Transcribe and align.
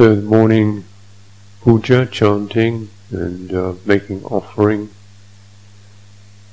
The 0.00 0.16
morning 0.16 0.84
puja, 1.60 2.06
chanting 2.06 2.88
and 3.10 3.52
uh, 3.52 3.74
making 3.84 4.24
offering, 4.24 4.88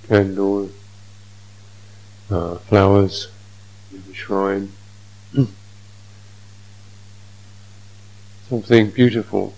candle, 0.06 0.70
uh, 2.30 2.56
flowers 2.56 3.30
in 3.94 4.04
the 4.06 4.14
shrine. 4.14 4.74
Something 8.50 8.90
beautiful. 8.90 9.54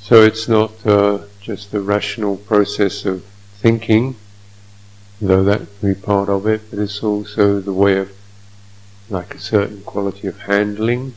So 0.00 0.20
it's 0.20 0.46
not 0.46 0.84
uh, 0.84 1.20
just 1.40 1.72
the 1.72 1.80
rational 1.80 2.36
process 2.36 3.06
of 3.06 3.24
thinking, 3.58 4.16
though 5.20 5.44
that 5.44 5.58
can 5.78 5.94
be 5.94 6.00
part 6.00 6.28
of 6.28 6.46
it, 6.46 6.70
but 6.70 6.78
it's 6.78 7.02
also 7.02 7.60
the 7.60 7.72
way 7.72 7.98
of 7.98 8.12
like 9.08 9.34
a 9.34 9.38
certain 9.38 9.82
quality 9.82 10.26
of 10.26 10.40
handling. 10.40 11.14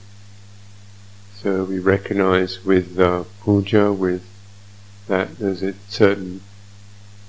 So 1.41 1.63
we 1.63 1.79
recognize 1.79 2.63
with 2.63 2.99
uh, 2.99 3.23
puja, 3.41 3.91
with 3.91 4.23
that 5.07 5.37
there's 5.37 5.63
a 5.63 5.73
certain 5.87 6.41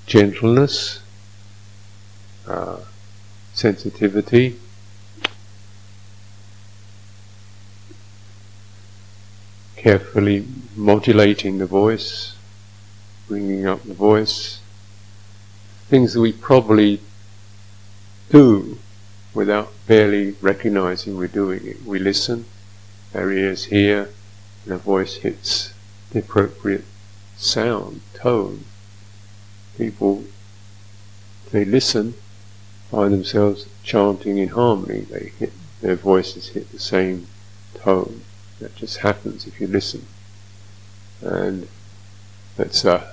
gentleness, 0.07 1.01
uh, 2.47 2.81
sensitivity, 3.55 4.59
carefully 9.77 10.47
modulating 10.77 11.59
the 11.59 11.67
voice, 11.67 12.35
bringing 13.29 13.67
up 13.67 13.83
the 13.85 13.95
voice, 13.95 14.60
things 15.91 16.15
that 16.15 16.21
we 16.21 16.33
probably 16.33 17.01
do 18.31 18.79
without 19.35 19.73
barely 19.89 20.37
recognizing 20.41 21.17
we're 21.17 21.27
doing 21.27 21.67
it. 21.67 21.85
We 21.85 21.99
listen, 21.99 22.45
our 23.13 23.33
ears 23.33 23.65
hear, 23.65 24.09
and 24.65 24.73
our 24.73 24.79
voice 24.79 25.17
hits 25.17 25.75
the 26.13 26.21
appropriate 26.21 26.85
sound, 27.37 28.03
tone. 28.15 28.67
People, 29.77 30.23
they 31.51 31.65
listen, 31.65 32.15
find 32.89 33.13
themselves 33.13 33.67
chanting 33.83 34.39
in 34.39 34.51
harmony. 34.51 35.01
They 35.01 35.33
hit 35.41 35.53
their 35.81 35.97
voices 35.97 36.49
hit 36.49 36.71
the 36.71 36.79
same 36.79 37.27
tone. 37.75 38.21
That 38.61 38.77
just 38.77 38.99
happens 38.99 39.47
if 39.47 39.61
you 39.61 39.67
listen. 39.67 40.07
And 41.21 41.67
that's 42.57 42.85
uh, 42.85 43.13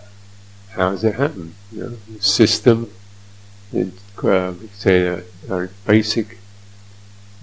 how 0.78 0.92
does 0.92 1.04
it 1.04 1.16
happen? 1.16 1.56
You 1.72 1.84
know, 1.84 1.98
system, 2.20 2.92
in, 3.74 3.94
uh, 4.24 4.54
say 4.74 5.08
a, 5.08 5.24
a 5.50 5.68
basic, 5.88 6.38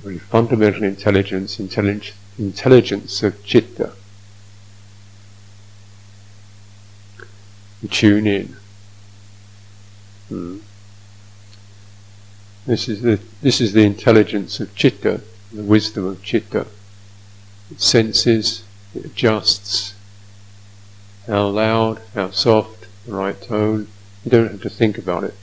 very 0.03 0.19
fundamental 0.19 0.85
intelligence, 0.85 1.59
intelligence, 1.59 2.17
intelligence 2.39 3.23
of 3.25 3.45
chitta. 3.45 3.93
Tune 7.91 8.27
in. 8.27 8.57
Hmm. 10.29 10.59
This 12.67 12.89
is 12.89 13.03
the 13.03 13.21
this 13.43 13.61
is 13.61 13.75
the 13.75 13.83
intelligence 13.83 14.59
of 14.59 14.75
chitta, 14.75 15.21
the 15.53 15.63
wisdom 15.63 16.07
of 16.07 16.23
chitta. 16.23 16.67
It 17.71 17.81
senses, 17.81 18.65
it 18.95 19.05
adjusts 19.05 19.95
how 21.27 21.47
loud, 21.49 22.01
how 22.15 22.31
soft, 22.31 22.74
the 23.07 23.13
right 23.13 23.41
tone. 23.41 23.89
You 24.25 24.31
don't 24.31 24.51
have 24.51 24.63
to 24.63 24.71
think 24.71 24.99
about 24.99 25.25
it. 25.25 25.35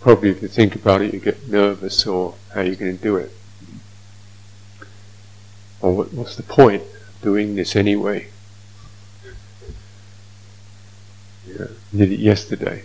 Probably 0.00 0.30
if 0.30 0.42
you 0.42 0.48
think 0.48 0.74
about 0.74 1.02
it, 1.02 1.14
you 1.14 1.20
get 1.20 1.48
nervous 1.48 2.06
or 2.06 2.34
how 2.52 2.60
you're 2.60 2.74
going 2.74 2.96
to 2.96 3.02
do 3.02 3.16
it. 3.16 3.32
Or 5.80 5.96
what, 5.96 6.12
what's 6.12 6.36
the 6.36 6.42
point 6.42 6.82
of 6.82 7.22
doing 7.22 7.54
this 7.54 7.74
anyway? 7.74 8.28
Yeah, 11.46 11.66
did 11.94 12.12
it 12.12 12.20
yesterday. 12.20 12.84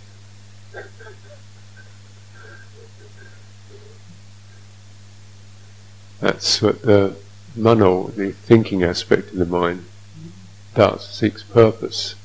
That's 6.19 6.61
what 6.61 6.81
the 6.81 7.15
mano, 7.55 8.07
the 8.09 8.31
thinking 8.31 8.83
aspect 8.83 9.31
of 9.31 9.37
the 9.37 9.45
mind, 9.45 9.85
does, 10.73 11.07
seeks 11.09 11.43
purpose. 11.43 12.15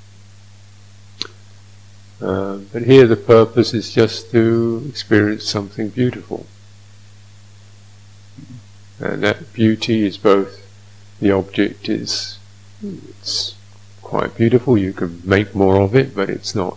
Uh, 2.21 2.59
but 2.73 2.83
here 2.83 3.07
the 3.07 3.17
purpose 3.17 3.75
is 3.75 3.93
just 3.93 4.31
to 4.31 4.85
experience 4.89 5.45
something 5.45 5.89
beautiful. 5.89 6.47
And 9.01 9.23
that 9.23 9.53
beauty 9.53 10.07
is 10.07 10.17
both 10.17 10.65
the 11.21 11.33
object 11.33 11.89
is 11.89 12.39
it's 12.83 13.55
quite 14.03 14.37
beautiful, 14.37 14.79
you 14.79 14.93
can 14.93 15.21
make 15.25 15.55
more 15.55 15.81
of 15.81 15.95
it, 15.95 16.15
but 16.15 16.31
it's 16.31 16.55
not 16.55 16.77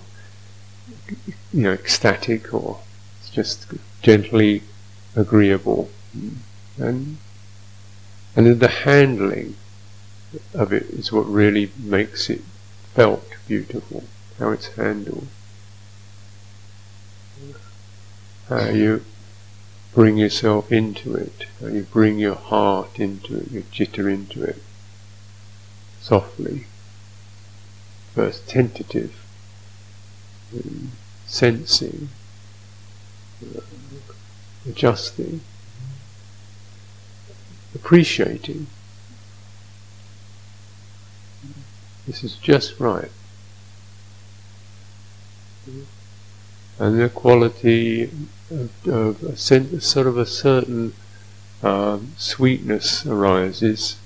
you 1.54 1.64
know 1.64 1.72
ecstatic 1.72 2.54
or 2.54 2.80
it's 3.20 3.30
just 3.30 3.68
gently 4.02 4.62
agreeable 5.16 5.90
and 6.78 7.18
and 8.36 8.46
then 8.46 8.60
the 8.60 8.68
handling 8.68 9.56
of 10.54 10.74
it 10.74 10.84
is 10.84 11.12
what 11.12 11.26
really 11.28 11.72
makes 11.78 12.30
it 12.30 12.42
felt 12.94 13.24
beautiful, 13.48 14.04
how 14.40 14.52
it's 14.52 14.68
handled. 14.76 15.28
How 18.50 18.58
mm-hmm. 18.58 18.76
you 18.76 19.06
bring 19.94 20.18
yourself 20.18 20.72
into 20.72 21.16
it, 21.16 21.46
how 21.60 21.68
you 21.68 21.84
bring 21.84 22.18
your 22.20 22.36
heart 22.36 23.00
into 23.00 23.38
it, 23.38 23.52
your 23.52 23.64
citta 23.74 24.08
into 24.08 24.44
it, 24.44 24.62
softly. 26.02 26.66
First 28.14 28.48
tentative, 28.48 29.16
sensing, 31.28 32.10
adjusting 34.66 35.42
mm-hmm. 35.42 35.94
appreciating. 37.76 38.68
This 42.08 42.24
is 42.24 42.38
just 42.38 42.80
right. 42.80 43.12
And 46.80 47.00
the 47.00 47.10
quality 47.10 48.10
of, 48.50 48.88
of 48.88 49.24
a 49.24 49.36
sense, 49.36 49.86
sort 49.86 50.08
of 50.08 50.18
a 50.18 50.26
certain 50.26 50.94
um, 51.62 52.14
sweetness 52.18 53.06
arises 53.06 53.98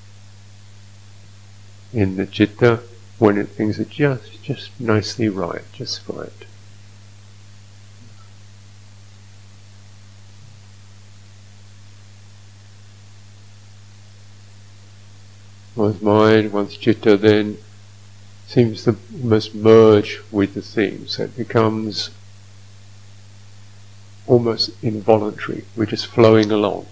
in 1.94 2.18
the 2.18 2.26
chitta 2.26 2.80
when 3.20 3.38
it, 3.38 3.50
things 3.50 3.80
are 3.80 3.86
just 3.86 4.42
just 4.42 4.72
nicely 4.80 5.30
right, 5.30 5.64
just 5.72 6.02
right. 6.08 6.46
one's 15.76 16.02
mind, 16.02 16.54
one's 16.54 16.78
chitta 16.78 17.18
then 17.18 17.58
seems 18.52 18.84
to 18.84 18.98
almost 19.14 19.56
merge 19.56 20.20
with 20.30 20.56
the 20.56 20.62
theme, 20.62 21.08
so 21.08 21.24
it 21.24 21.38
becomes 21.38 22.10
almost 24.28 24.72
involuntary. 24.84 25.64
We're 25.74 25.86
just 25.86 26.08
flowing 26.08 26.52
along. 26.52 26.86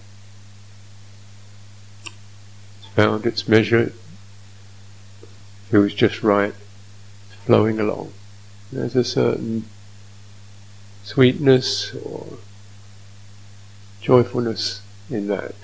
It's 2.78 2.86
found 2.94 3.26
its 3.26 3.46
measure, 3.46 3.92
It 5.70 5.76
was 5.76 5.92
just 5.92 6.22
right, 6.22 6.54
it's 7.26 7.44
flowing 7.44 7.78
along. 7.78 8.14
There's 8.72 8.96
a 8.96 9.04
certain 9.04 9.66
sweetness 11.04 11.94
or 11.94 12.38
joyfulness 14.00 14.80
in 15.10 15.26
that. 15.26 15.54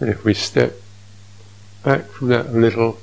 And 0.00 0.08
if 0.08 0.24
we 0.24 0.34
step 0.34 0.74
back 1.82 2.06
from 2.06 2.28
that 2.28 2.46
a 2.46 2.50
little, 2.50 2.98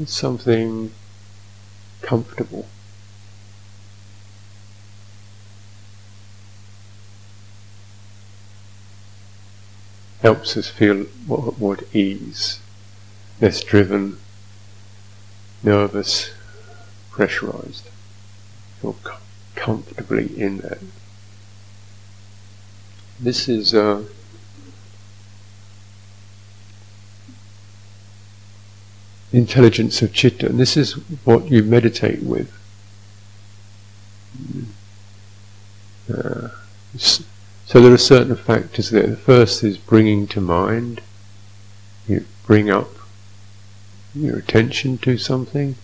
it's 0.00 0.14
something 0.14 0.92
comfortable. 2.00 2.66
Helps 10.20 10.56
us 10.56 10.68
feel 10.68 11.06
more, 11.26 11.54
more 11.58 11.74
at 11.74 11.94
ease, 11.94 12.60
less 13.40 13.62
driven, 13.62 14.18
nervous, 15.62 16.30
pressurized. 17.10 17.88
Feel 18.80 18.96
comfortably 19.54 20.40
in 20.40 20.58
that. 20.58 20.78
This 23.20 23.48
is 23.48 23.74
uh, 23.74 24.04
intelligence 29.32 30.00
of 30.02 30.12
chitta, 30.12 30.46
and 30.46 30.58
this 30.58 30.76
is 30.76 30.92
what 31.24 31.50
you 31.50 31.62
meditate 31.62 32.22
with. 32.22 32.52
Uh, 36.12 36.48
so 36.96 37.80
there 37.80 37.92
are 37.92 37.98
certain 37.98 38.34
factors 38.36 38.90
there. 38.90 39.06
The 39.06 39.16
first 39.16 39.62
is 39.62 39.76
bringing 39.76 40.26
to 40.28 40.40
mind. 40.40 41.02
You 42.06 42.24
bring 42.46 42.70
up 42.70 42.88
your 44.14 44.38
attention 44.38 44.96
to 44.98 45.18
something. 45.18 45.76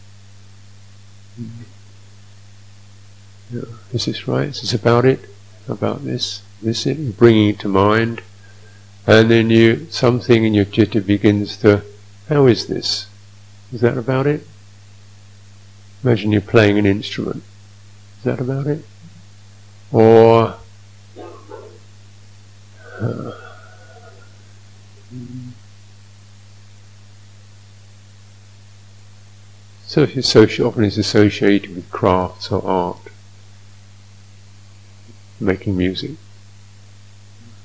Yeah. 3.53 3.63
Is 3.93 4.07
this 4.07 4.27
right? 4.27 4.49
Is 4.49 4.63
this 4.63 4.73
about 4.73 5.05
it? 5.05 5.29
About 5.69 6.05
this? 6.05 6.43
This 6.63 6.87
it? 6.87 6.99
You're 6.99 7.13
bringing 7.13 7.51
it 7.51 7.59
to 7.61 7.69
mind. 7.69 8.23
And 9.07 9.31
then 9.31 9.51
you, 9.51 9.87
something 9.91 10.45
in 10.45 10.55
your 10.55 10.65
chitta 10.65 11.03
begins 11.03 11.59
to, 11.59 11.83
how 12.31 12.47
is 12.47 12.67
this? 12.67 13.07
Is 13.75 13.81
that 13.81 13.99
about 13.99 14.29
it? 14.29 14.47
Imagine 16.05 16.31
you're 16.31 16.41
playing 16.41 16.79
an 16.79 16.87
instrument. 16.87 17.43
Is 18.19 18.23
that 18.23 18.41
about 18.41 18.69
it? 18.69 18.85
Or 19.91 20.55
so 29.85 30.05
it's 30.05 30.37
often 30.37 30.85
is 30.85 30.97
associated 30.97 31.75
with 31.75 31.91
crafts 31.91 32.53
or 32.53 32.65
art, 32.65 32.99
making 35.41 35.77
music, 35.77 36.13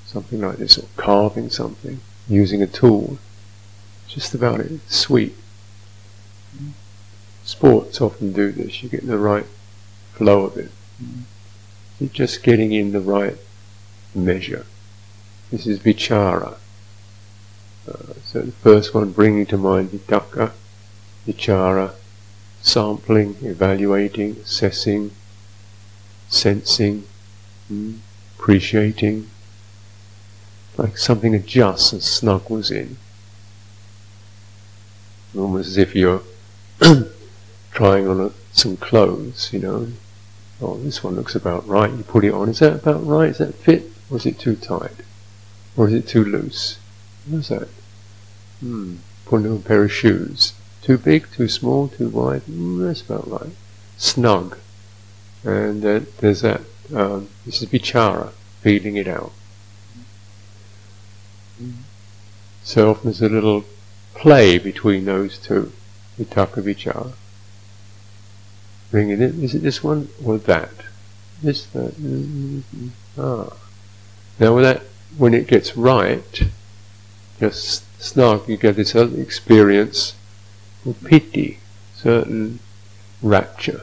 something 0.07 0.41
like 0.41 0.57
this, 0.57 0.79
or 0.79 0.85
carving 0.97 1.51
something, 1.51 1.99
using 2.27 2.63
a 2.63 2.67
tool. 2.67 3.19
Just 4.07 4.33
about 4.33 4.59
it. 4.59 4.71
It's 4.71 4.97
sweet. 4.97 5.35
Sports 7.43 8.01
often 8.01 8.33
do 8.33 8.51
this. 8.51 8.83
You 8.83 8.89
get 8.89 9.07
the 9.07 9.17
right 9.17 9.45
flow 10.13 10.45
of 10.45 10.57
it. 10.57 10.71
You're 11.99 12.09
just 12.09 12.43
getting 12.43 12.71
in 12.71 12.91
the 12.91 13.01
right 13.01 13.37
measure. 14.13 14.65
This 15.51 15.65
is 15.65 15.79
vichara. 15.79 16.57
Uh, 17.87 18.13
so 18.23 18.41
the 18.41 18.51
first 18.51 18.93
one, 18.93 19.11
bringing 19.11 19.45
to 19.47 19.57
mind 19.57 19.89
vitakka, 19.89 20.51
vichara, 21.27 21.93
sampling, 22.61 23.35
evaluating, 23.41 24.37
assessing, 24.43 25.11
sensing, 26.27 27.05
mm, 27.71 27.97
appreciating, 28.37 29.27
like 30.77 30.97
something 30.97 31.33
adjusts 31.33 31.91
and 31.93 32.03
snuggles 32.03 32.69
in. 32.69 32.97
Almost 35.35 35.69
as 35.69 35.77
if 35.77 35.95
you're 35.95 36.21
trying 37.71 38.07
on 38.07 38.21
a, 38.21 38.31
some 38.53 38.77
clothes, 38.77 39.51
you 39.51 39.59
know. 39.59 39.87
Oh, 40.61 40.77
this 40.77 41.03
one 41.03 41.15
looks 41.15 41.35
about 41.35 41.67
right. 41.67 41.91
You 41.91 42.03
put 42.03 42.25
it 42.25 42.33
on. 42.33 42.49
Is 42.49 42.59
that 42.59 42.73
about 42.73 43.05
right? 43.05 43.29
Is 43.29 43.37
that 43.37 43.55
fit? 43.55 43.91
Or 44.09 44.17
is 44.17 44.25
it 44.25 44.39
too 44.39 44.55
tight? 44.55 44.91
Or 45.77 45.87
is 45.87 45.93
it 45.93 46.07
too 46.07 46.23
loose? 46.23 46.79
What 47.27 47.39
is 47.39 47.47
that? 47.49 47.67
Hmm. 48.59 48.97
Putting 49.25 49.47
on 49.47 49.57
a 49.57 49.59
pair 49.59 49.83
of 49.83 49.91
shoes. 49.91 50.53
Too 50.81 50.97
big, 50.97 51.31
too 51.31 51.47
small, 51.47 51.87
too 51.87 52.09
wide? 52.09 52.41
Mm, 52.43 52.85
that's 52.85 53.01
about 53.01 53.29
right. 53.29 53.51
Snug. 53.97 54.57
And 55.43 55.85
uh, 55.85 55.99
there's 56.19 56.41
that. 56.41 56.61
Um, 56.93 57.29
this 57.45 57.61
is 57.61 57.69
vichara, 57.69 58.31
feeling 58.61 58.95
it 58.95 59.07
out. 59.07 59.31
So 62.63 62.91
often 62.91 63.05
there's 63.05 63.21
a 63.21 63.29
little 63.29 63.65
play 64.15 64.57
between 64.57 65.05
those 65.05 65.37
two. 65.37 65.71
Vitakka 66.19 66.61
vichara. 66.61 67.13
Bring 68.91 69.09
it 69.09 69.21
in. 69.21 69.43
Is 69.43 69.55
it 69.55 69.59
this 69.59 69.83
one 69.83 70.09
or 70.23 70.37
that? 70.39 70.71
This, 71.41 71.65
that. 71.67 71.93
Ah. 73.17 73.55
Now 74.39 74.55
with 74.55 74.63
that 74.63 74.81
when 75.17 75.33
it 75.33 75.47
gets 75.47 75.75
right, 75.75 76.43
just 77.39 77.83
snug, 78.01 78.47
you 78.47 78.57
get 78.57 78.75
this 78.75 78.95
other 78.95 79.19
experience 79.19 80.15
of 80.85 81.03
piti, 81.03 81.59
certain 81.95 82.59
rapture, 83.21 83.81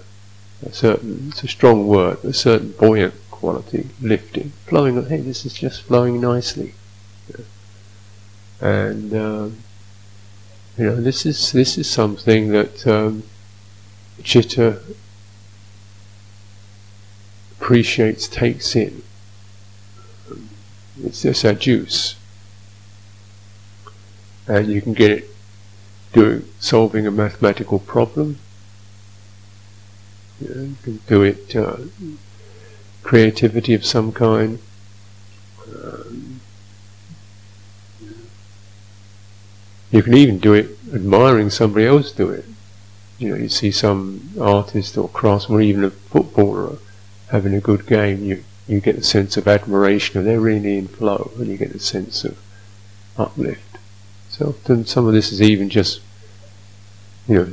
a 0.64 0.72
certain, 0.72 1.28
it's 1.30 1.42
a 1.42 1.48
strong 1.48 1.86
word, 1.86 2.24
a 2.24 2.32
certain 2.32 2.72
buoyant 2.72 3.14
quality, 3.30 3.88
lifting, 4.00 4.52
flowing, 4.66 5.04
hey, 5.06 5.20
this 5.20 5.44
is 5.44 5.54
just 5.54 5.82
flowing 5.82 6.20
nicely. 6.20 6.74
Yeah. 7.28 7.44
And, 8.60 9.14
um, 9.14 9.58
you 10.78 10.84
know, 10.84 11.00
this 11.00 11.24
is, 11.24 11.52
this 11.52 11.78
is 11.78 11.88
something 11.88 12.48
that 12.48 12.86
um, 12.86 13.22
Chitta 14.22 14.80
appreciates, 17.58 18.28
takes 18.28 18.76
in. 18.76 19.02
It's 21.02 21.22
just 21.22 21.44
a 21.44 21.54
juice. 21.54 22.16
And 24.46 24.68
you 24.68 24.80
can 24.80 24.92
get 24.92 25.10
it 25.10 25.30
doing 26.12 26.44
solving 26.60 27.06
a 27.06 27.10
mathematical 27.10 27.78
problem. 27.78 28.38
You, 30.40 30.54
know, 30.54 30.62
you 30.62 30.76
can 30.82 30.96
do 31.08 31.22
it 31.22 31.56
uh, 31.56 31.78
creativity 33.02 33.74
of 33.74 33.84
some 33.84 34.12
kind. 34.12 34.58
Um, 35.66 36.05
you 39.96 40.02
can 40.02 40.14
even 40.14 40.38
do 40.38 40.52
it 40.52 40.76
admiring 40.92 41.50
somebody 41.50 41.86
else 41.86 42.12
do 42.12 42.30
it. 42.30 42.44
You 43.18 43.30
know, 43.30 43.36
you 43.36 43.48
see 43.48 43.70
some 43.70 44.30
artist 44.38 44.98
or 44.98 45.08
craftsman 45.08 45.58
or 45.58 45.62
even 45.62 45.84
a 45.84 45.90
footballer 45.90 46.78
having 47.28 47.54
a 47.54 47.60
good 47.60 47.86
game, 47.86 48.24
you 48.24 48.44
you 48.68 48.80
get 48.80 48.96
a 48.96 49.02
sense 49.02 49.36
of 49.36 49.46
admiration, 49.46 50.18
and 50.18 50.26
they're 50.26 50.40
really 50.40 50.76
in 50.76 50.88
flow, 50.88 51.30
and 51.38 51.46
you 51.46 51.56
get 51.56 51.70
a 51.70 51.78
sense 51.78 52.24
of 52.24 52.36
uplift. 53.16 53.78
So 54.28 54.48
often 54.48 54.84
some 54.84 55.06
of 55.06 55.14
this 55.14 55.30
is 55.30 55.40
even 55.40 55.68
just, 55.70 56.00
you 57.28 57.36
know, 57.36 57.52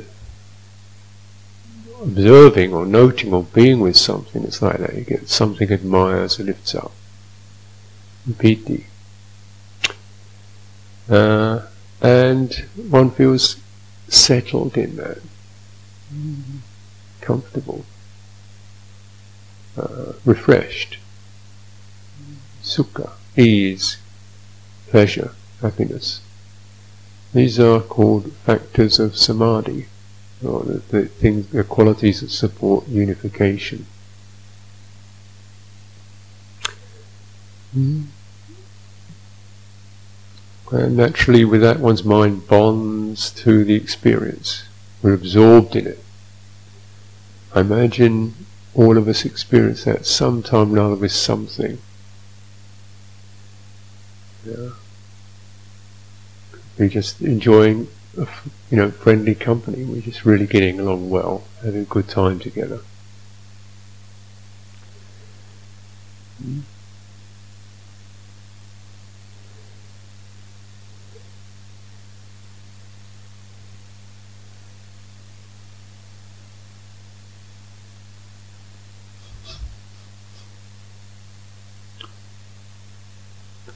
observing 2.02 2.74
or 2.74 2.84
noting 2.84 3.32
or 3.32 3.44
being 3.44 3.78
with 3.78 3.96
something. 3.96 4.42
It's 4.42 4.60
like 4.60 4.78
that. 4.78 4.94
You 4.94 5.04
get 5.04 5.28
something 5.28 5.70
admires 5.70 6.38
and 6.38 6.48
lifts 6.48 6.74
up. 6.74 6.92
Piti. 8.38 8.86
Uh, 11.08 11.60
and 12.00 12.52
one 12.88 13.10
feels 13.10 13.56
settled 14.08 14.76
in 14.76 14.96
that, 14.96 15.18
comfortable, 17.20 17.84
uh, 19.76 20.12
refreshed 20.24 20.98
sukha, 22.64 23.10
ease, 23.36 23.98
pleasure, 24.88 25.32
happiness. 25.60 26.20
These 27.32 27.60
are 27.60 27.80
called 27.80 28.32
factors 28.32 28.98
of 28.98 29.16
samadhi, 29.16 29.86
or 30.44 30.62
the, 30.64 30.78
the 30.88 31.06
things, 31.06 31.48
the 31.48 31.64
qualities 31.64 32.20
that 32.20 32.30
support 32.30 32.88
unification. 32.88 33.86
Mm. 37.76 38.06
Naturally, 40.74 41.44
with 41.44 41.60
that, 41.60 41.78
one's 41.78 42.02
mind 42.02 42.48
bonds 42.48 43.30
to 43.30 43.64
the 43.64 43.74
experience. 43.74 44.64
We're 45.02 45.14
absorbed 45.14 45.76
in 45.76 45.86
it. 45.86 46.00
I 47.54 47.60
imagine 47.60 48.34
all 48.74 48.98
of 48.98 49.06
us 49.06 49.24
experience 49.24 49.84
that 49.84 50.04
sometime 50.04 50.72
or 50.72 50.78
another 50.78 50.96
with 50.96 51.12
something. 51.12 51.78
Yeah. 54.44 54.70
We're 56.76 56.88
just 56.88 57.20
enjoying, 57.22 57.86
you 58.16 58.76
know, 58.76 58.90
friendly 58.90 59.36
company. 59.36 59.84
We're 59.84 60.00
just 60.00 60.24
really 60.24 60.46
getting 60.46 60.80
along 60.80 61.08
well, 61.08 61.44
having 61.62 61.82
a 61.82 61.84
good 61.84 62.08
time 62.08 62.40
together. 62.40 62.80
Mm. 66.44 66.62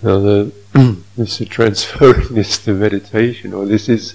Now, 0.09 0.21
the, 0.21 0.53
this 1.19 1.39
is 1.39 1.49
transferring 1.49 2.29
this 2.35 2.57
to 2.65 2.73
meditation, 2.73 3.53
or 3.53 3.67
this 3.67 3.91
is 3.91 4.15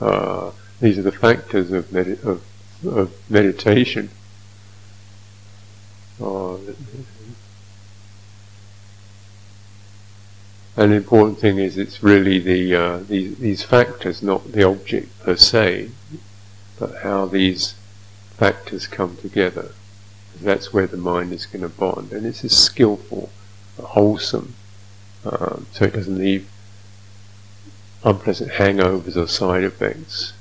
uh, 0.00 0.50
these 0.80 0.98
are 0.98 1.02
the 1.02 1.12
factors 1.12 1.70
of, 1.70 1.94
of, 1.94 2.42
of 2.84 3.12
meditation. 3.30 4.10
Uh, 6.20 6.56
And 10.76 10.92
important 10.92 11.38
thing 11.38 11.58
is 11.58 11.76
it's 11.78 12.02
really 12.02 12.40
the 12.40 12.74
uh, 12.74 12.96
these, 12.98 13.38
these 13.38 13.62
factors, 13.62 14.22
not 14.22 14.50
the 14.50 14.64
object 14.64 15.08
per 15.20 15.36
se, 15.36 15.90
but 16.80 17.02
how 17.02 17.26
these 17.26 17.74
factors 18.36 18.88
come 18.88 19.16
together. 19.16 19.70
That's 20.40 20.72
where 20.72 20.88
the 20.88 20.96
mind 20.96 21.32
is 21.32 21.46
going 21.46 21.62
to 21.62 21.68
bond, 21.68 22.12
and 22.12 22.26
it's 22.26 22.42
a 22.42 22.48
skillful, 22.48 23.30
wholesome, 23.76 24.54
um, 25.24 25.66
so 25.72 25.84
it 25.84 25.94
doesn't 25.94 26.18
leave 26.18 26.48
unpleasant 28.04 28.52
hangovers 28.52 29.16
or 29.16 29.26
side 29.26 29.64
effects. 29.64 30.32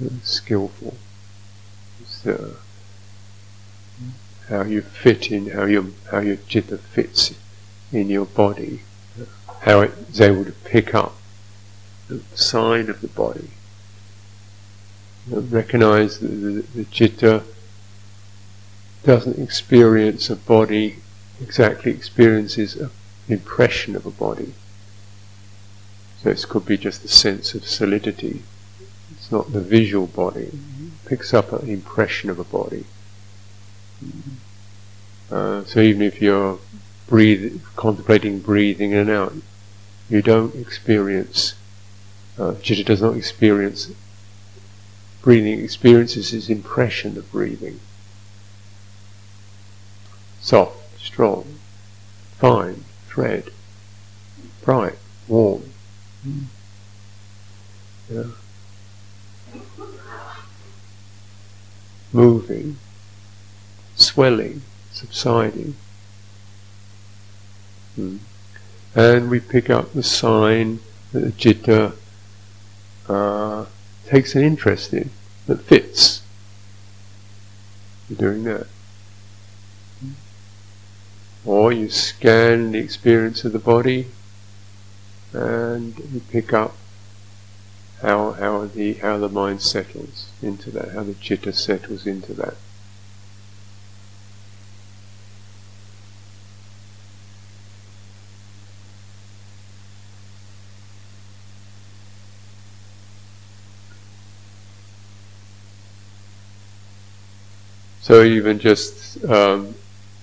It's 0.00 0.30
skillful. 0.30 0.96
It's 2.00 2.26
uh, 2.26 2.54
how 4.48 4.62
you 4.62 4.82
fit 4.82 5.30
in, 5.30 5.50
how 5.50 5.64
your 5.64 5.86
how 6.10 6.18
your 6.18 6.36
citta 6.48 6.78
fits 6.78 7.34
in 7.92 8.08
your 8.08 8.26
body, 8.26 8.82
how 9.60 9.80
it's 9.80 10.20
able 10.20 10.44
to 10.44 10.52
pick 10.52 10.94
up 10.94 11.14
the 12.08 12.22
sign 12.34 12.90
of 12.90 13.00
the 13.00 13.08
body. 13.08 13.50
Know, 15.26 15.40
recognize 15.40 16.18
that 16.18 16.28
the, 16.28 16.64
the 16.74 16.86
citta 16.92 17.44
doesn't 19.04 19.38
experience 19.38 20.28
a 20.30 20.36
body 20.36 20.96
exactly 21.40 21.92
experiences 21.92 22.76
an 23.32 23.38
impression 23.38 23.96
of 23.96 24.06
a 24.06 24.10
body. 24.10 24.54
So 26.22 26.30
this 26.30 26.44
could 26.44 26.66
be 26.66 26.76
just 26.76 27.02
the 27.02 27.08
sense 27.08 27.54
of 27.54 27.66
solidity. 27.66 28.42
It's 29.10 29.32
not 29.32 29.52
the 29.52 29.60
visual 29.60 30.06
body. 30.06 30.50
It 30.52 31.06
picks 31.06 31.34
up 31.34 31.52
an 31.52 31.68
impression 31.68 32.30
of 32.30 32.38
a 32.38 32.44
body. 32.44 32.84
Uh, 35.30 35.64
so 35.64 35.80
even 35.80 36.02
if 36.02 36.20
you're 36.20 36.58
breathe, 37.06 37.62
contemplating 37.76 38.40
breathing 38.40 38.92
in 38.92 38.98
and 38.98 39.10
out, 39.10 39.34
you 40.08 40.22
don't 40.22 40.54
experience, 40.54 41.54
uh, 42.38 42.52
citta 42.62 42.84
does 42.84 43.00
not 43.00 43.16
experience 43.16 43.90
breathing, 45.22 45.60
experiences 45.60 46.32
its 46.34 46.48
impression 46.48 47.16
of 47.16 47.30
breathing. 47.30 47.80
Soft, 50.40 51.00
strong, 51.00 51.58
fine, 52.38 52.84
thread, 53.12 53.50
bright, 54.62 54.96
warm. 55.28 55.64
Yeah. 58.10 58.24
Moving, 62.10 62.78
swelling, 63.96 64.62
subsiding. 64.92 65.76
Hmm. 67.96 68.16
And 68.94 69.28
we 69.28 69.40
pick 69.40 69.68
up 69.68 69.92
the 69.92 70.02
sign 70.02 70.80
that 71.12 71.20
the 71.20 71.32
citta 71.32 71.92
uh, 73.08 73.66
takes 74.06 74.34
an 74.34 74.42
interest 74.42 74.94
in, 74.94 75.10
that 75.46 75.60
fits. 75.60 76.22
You're 78.08 78.32
doing 78.32 78.44
that. 78.44 78.68
Or 81.44 81.72
you 81.72 81.90
scan 81.90 82.72
the 82.72 82.78
experience 82.78 83.44
of 83.44 83.52
the 83.52 83.58
body 83.58 84.06
and 85.32 85.98
you 86.12 86.20
pick 86.30 86.52
up 86.52 86.76
how 88.00 88.32
how 88.32 88.66
the 88.66 88.94
how 88.94 89.18
the 89.18 89.28
mind 89.28 89.62
settles 89.62 90.30
into 90.42 90.70
that, 90.70 90.90
how 90.90 91.02
the 91.02 91.14
citta 91.14 91.52
settles 91.52 92.06
into 92.06 92.34
that. 92.34 92.56
So 108.00 108.24
even 108.24 108.58
just 108.58 109.24
um, 109.24 109.76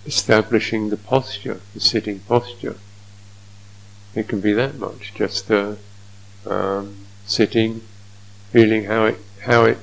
establishing 0.05 0.89
the 0.89 0.97
posture, 0.97 1.61
the 1.73 1.79
sitting 1.79 2.19
posture, 2.19 2.75
it 4.15 4.27
can 4.27 4.39
be 4.39 4.53
that 4.53 4.75
much. 4.75 5.13
Just 5.13 5.51
uh, 5.51 5.75
um, 6.45 7.05
sitting, 7.25 7.81
feeling 8.51 8.85
how 8.85 9.05
it, 9.05 9.17
how 9.41 9.65
it, 9.65 9.77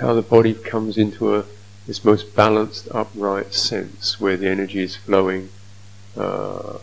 how 0.00 0.12
the 0.12 0.22
body 0.22 0.54
comes 0.54 0.98
into 0.98 1.34
a 1.34 1.44
this 1.86 2.04
most 2.04 2.34
balanced, 2.34 2.88
upright 2.92 3.52
sense 3.52 4.18
where 4.18 4.36
the 4.36 4.48
energy 4.48 4.82
is 4.82 4.96
flowing, 4.96 5.50
uh, 6.16 6.78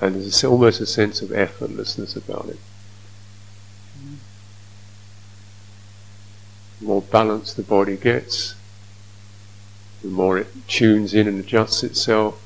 and 0.00 0.14
there's 0.14 0.42
almost 0.44 0.80
a 0.80 0.86
sense 0.86 1.20
of 1.20 1.28
effortlessness 1.28 2.16
about 2.16 2.48
it. 2.48 2.58
The 6.80 6.86
more 6.86 7.02
balanced 7.02 7.56
the 7.56 7.62
body 7.62 7.96
gets, 7.96 8.54
the 10.04 10.10
more 10.10 10.36
it 10.36 10.46
tunes 10.68 11.14
in 11.14 11.26
and 11.26 11.40
adjusts 11.40 11.82
itself 11.82 12.40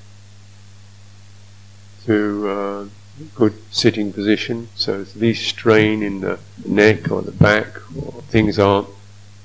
to 2.07 2.49
uh, 2.49 2.87
good 3.35 3.55
sitting 3.73 4.13
position, 4.13 4.69
so 4.77 4.93
there's 4.93 5.17
least 5.17 5.49
strain 5.49 6.01
in 6.01 6.21
the 6.21 6.39
neck 6.65 7.11
or 7.11 7.21
the 7.21 7.33
back, 7.33 7.67
or 7.97 8.23
things 8.23 8.61
aren't, 8.61 8.89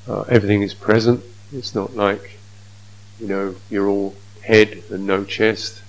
uh, 0.08 0.22
everything 0.30 0.62
is 0.62 0.76
present. 0.76 1.24
It's 1.52 1.74
not 1.74 1.96
like, 1.96 2.38
you 3.20 3.28
know, 3.28 3.56
you're 3.72 3.88
all 3.88 4.16
head 4.42 4.84
and 4.92 5.08
no 5.08 5.24
chest. 5.24 5.82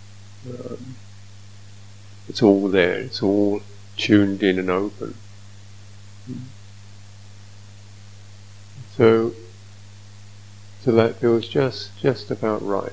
Um, 0.49 0.97
it's 2.26 2.43
all 2.43 2.69
there, 2.69 3.00
it's 3.00 3.23
all 3.23 3.61
tuned 3.99 4.43
in 4.43 4.59
and 4.59 4.71
open. 4.71 5.14
So 8.97 9.35
so 10.85 10.93
that 10.93 11.17
feels 11.17 11.49
just 11.49 11.97
just 11.99 12.31
about 12.31 12.61
right. 12.62 12.93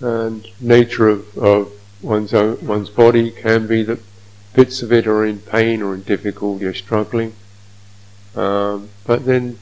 And 0.00 0.48
nature 0.60 1.08
of, 1.08 1.38
of 1.38 1.72
one's 2.02 2.34
own, 2.34 2.66
one's 2.66 2.90
body 2.90 3.30
can 3.30 3.68
be 3.68 3.84
that 3.84 4.00
bits 4.52 4.82
of 4.82 4.92
it 4.92 5.06
are 5.06 5.24
in 5.24 5.38
pain 5.38 5.80
or 5.80 5.94
in 5.94 6.02
difficulty 6.02 6.64
or 6.64 6.74
struggling. 6.74 7.34
Um, 8.34 8.90
but 9.04 9.24
then 9.24 9.58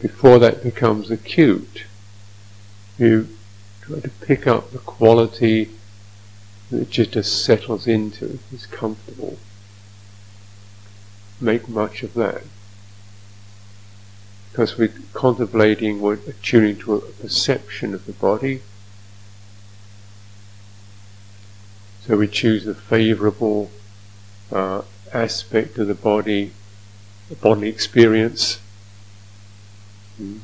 before 0.00 0.38
that 0.40 0.62
becomes 0.62 1.10
acute, 1.10 1.84
you 2.98 3.28
try 3.82 4.00
to 4.00 4.08
pick 4.08 4.46
up 4.46 4.72
the 4.72 4.78
quality 4.78 5.70
that 6.70 6.90
just 6.90 7.44
settles 7.44 7.86
into, 7.86 8.40
is 8.52 8.66
comfortable 8.66 9.38
make 11.40 11.68
much 11.68 12.02
of 12.02 12.14
that. 12.14 12.42
Because 14.50 14.76
we're 14.76 14.92
contemplating, 15.12 16.00
we're 16.00 16.18
attuning 16.26 16.76
to 16.78 16.96
a 16.96 17.00
perception 17.00 17.94
of 17.94 18.06
the 18.06 18.12
body. 18.12 18.62
So 22.06 22.16
we 22.16 22.26
choose 22.26 22.64
the 22.64 22.74
favorable 22.74 23.70
uh, 24.50 24.82
aspect 25.12 25.78
of 25.78 25.86
the 25.86 25.94
body, 25.94 26.52
the 27.28 27.36
bodily 27.36 27.68
experience. 27.68 28.60
Mm. 30.20 30.40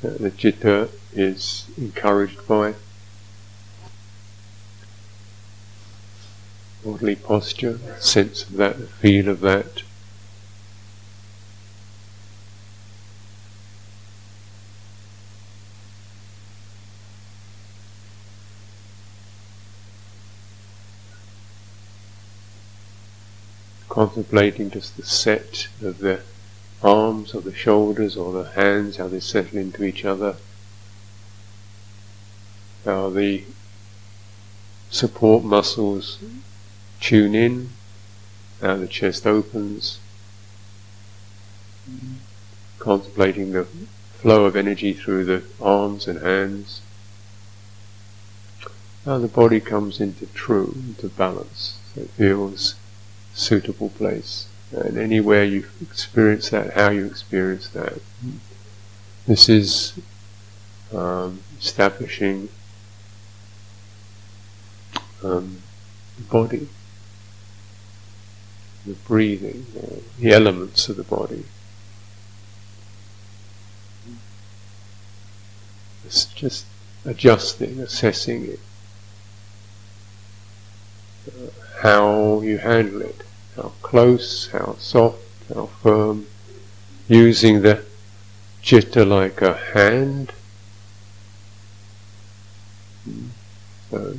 The 0.00 0.30
citta 0.30 0.90
is 1.12 1.66
encouraged 1.76 2.46
by. 2.46 2.74
Posture, 7.12 7.78
sense 8.00 8.44
of 8.44 8.54
that, 8.54 8.76
feel 8.76 9.28
of 9.28 9.40
that. 9.40 9.82
Contemplating 23.90 24.70
just 24.70 24.96
the 24.96 25.04
set 25.04 25.68
of 25.82 25.98
the 25.98 26.20
arms 26.82 27.34
or 27.34 27.42
the 27.42 27.54
shoulders 27.54 28.16
or 28.16 28.32
the 28.32 28.50
hands, 28.52 28.96
how 28.96 29.08
they 29.08 29.20
settle 29.20 29.58
into 29.58 29.84
each 29.84 30.04
other, 30.04 30.36
how 32.84 33.10
the 33.10 33.44
support 34.90 35.44
muscles 35.44 36.18
tune 37.00 37.34
in, 37.34 37.70
now 38.62 38.76
the 38.76 38.86
chest 38.86 39.26
opens, 39.26 39.98
contemplating 42.78 43.52
the 43.52 43.64
flow 44.12 44.46
of 44.46 44.56
energy 44.56 44.92
through 44.92 45.24
the 45.24 45.42
arms 45.60 46.06
and 46.06 46.20
hands. 46.20 46.80
Now 49.04 49.18
the 49.18 49.28
body 49.28 49.60
comes 49.60 50.00
into 50.00 50.26
true, 50.26 50.74
into 50.74 51.08
balance, 51.08 51.78
so 51.94 52.02
it 52.02 52.10
feels 52.10 52.74
suitable 53.34 53.90
place. 53.90 54.48
And 54.72 54.96
anywhere 54.96 55.44
you 55.44 55.66
experience 55.82 56.50
that, 56.50 56.72
how 56.72 56.90
you 56.90 57.04
experience 57.04 57.68
that. 57.68 58.00
This 59.26 59.48
is 59.48 59.92
um, 60.92 61.40
establishing 61.58 62.48
um, 65.22 65.62
the 66.16 66.24
body, 66.24 66.68
the 68.86 68.92
breathing, 68.92 69.66
uh, 69.76 69.96
the 70.18 70.32
elements 70.32 70.88
of 70.88 70.96
the 70.96 71.04
body. 71.04 71.44
It's 76.04 76.26
just 76.26 76.66
adjusting, 77.04 77.80
assessing 77.80 78.44
it, 78.44 78.60
uh, 81.28 81.50
how 81.82 82.40
you 82.42 82.58
handle 82.58 83.02
it, 83.02 83.22
how 83.56 83.72
close, 83.82 84.48
how 84.48 84.76
soft, 84.78 85.22
how 85.52 85.66
firm, 85.82 86.26
using 87.08 87.62
the 87.62 87.84
chitta 88.62 89.04
like 89.04 89.40
a 89.42 89.54
hand. 89.54 90.32
So, 93.90 94.16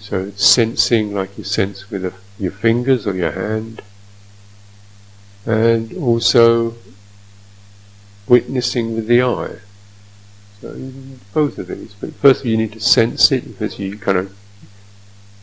so 0.00 0.24
it's 0.24 0.44
sensing 0.44 1.14
like 1.14 1.38
you 1.38 1.44
sense 1.44 1.90
with 1.90 2.04
a, 2.04 2.12
your 2.38 2.52
fingers 2.52 3.06
or 3.06 3.14
your 3.14 3.32
hand, 3.32 3.82
and 5.46 5.96
also 5.96 6.74
witnessing 8.26 8.94
with 8.94 9.06
the 9.06 9.22
eye. 9.22 9.56
So 10.60 10.92
both 11.32 11.58
of 11.58 11.68
these. 11.68 11.94
But 11.94 12.14
first 12.14 12.40
of 12.40 12.46
all, 12.46 12.50
you 12.50 12.56
need 12.58 12.72
to 12.72 12.80
sense 12.80 13.32
it 13.32 13.46
because 13.46 13.78
you 13.78 13.96
kind 13.96 14.18
of 14.18 14.36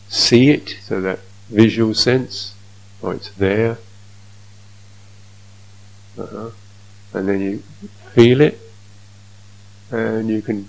see 0.08 0.50
it, 0.50 0.76
so 0.82 1.00
that 1.00 1.20
visual 1.48 1.94
sense, 1.94 2.54
oh 3.02 3.10
it's 3.10 3.30
there. 3.30 3.78
Uh-huh. 6.16 6.50
And 7.12 7.28
then 7.28 7.40
you 7.40 7.62
feel 8.12 8.40
it, 8.40 8.60
and 9.90 10.28
you 10.28 10.42
can 10.42 10.68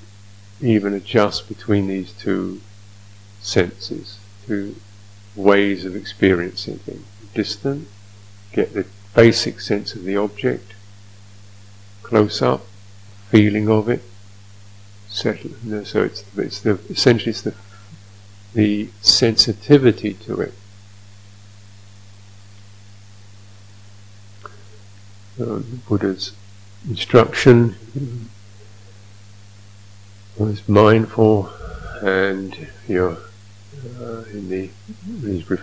even 0.61 0.93
adjust 0.93 1.47
between 1.47 1.87
these 1.87 2.11
two 2.13 2.61
senses, 3.41 4.19
through 4.45 4.75
ways 5.35 5.85
of 5.85 5.95
experiencing 5.95 6.79
things. 6.79 7.05
Distant, 7.33 7.87
get 8.51 8.73
the 8.73 8.85
basic 9.15 9.59
sense 9.61 9.93
of 9.93 10.03
the 10.03 10.17
object, 10.17 10.73
close 12.03 12.41
up, 12.41 12.65
feeling 13.29 13.69
of 13.69 13.89
it, 13.89 14.03
settle. 15.07 15.51
So 15.85 16.03
it's, 16.03 16.23
it's 16.37 16.61
the 16.61 16.79
essentially 16.89 17.31
it's 17.31 17.41
the 17.41 17.53
the 18.53 18.89
sensitivity 19.01 20.13
to 20.15 20.41
it. 20.41 20.53
Uh, 25.39 25.59
Buddha's 25.87 26.33
instruction 26.89 27.75
was 30.37 30.67
mindful, 30.67 31.49
and 32.01 32.67
you're 32.87 33.17
uh, 33.99 34.23
in 34.31 34.49
the 34.49 34.69
he's 35.21 35.49
re- 35.49 35.57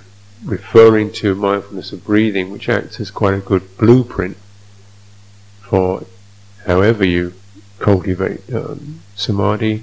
referring 0.45 1.13
to 1.13 1.35
mindfulness 1.35 1.93
of 1.93 2.05
breathing, 2.05 2.51
which 2.51 2.69
acts 2.69 3.01
as 3.01 3.11
quite 3.11 3.35
a 3.35 3.39
good 3.39 3.77
blueprint 3.79 4.37
for 5.61 6.05
however 6.65 7.05
you 7.05 7.35
cultivate 7.79 8.41
um, 8.53 9.01
samadhi. 9.15 9.83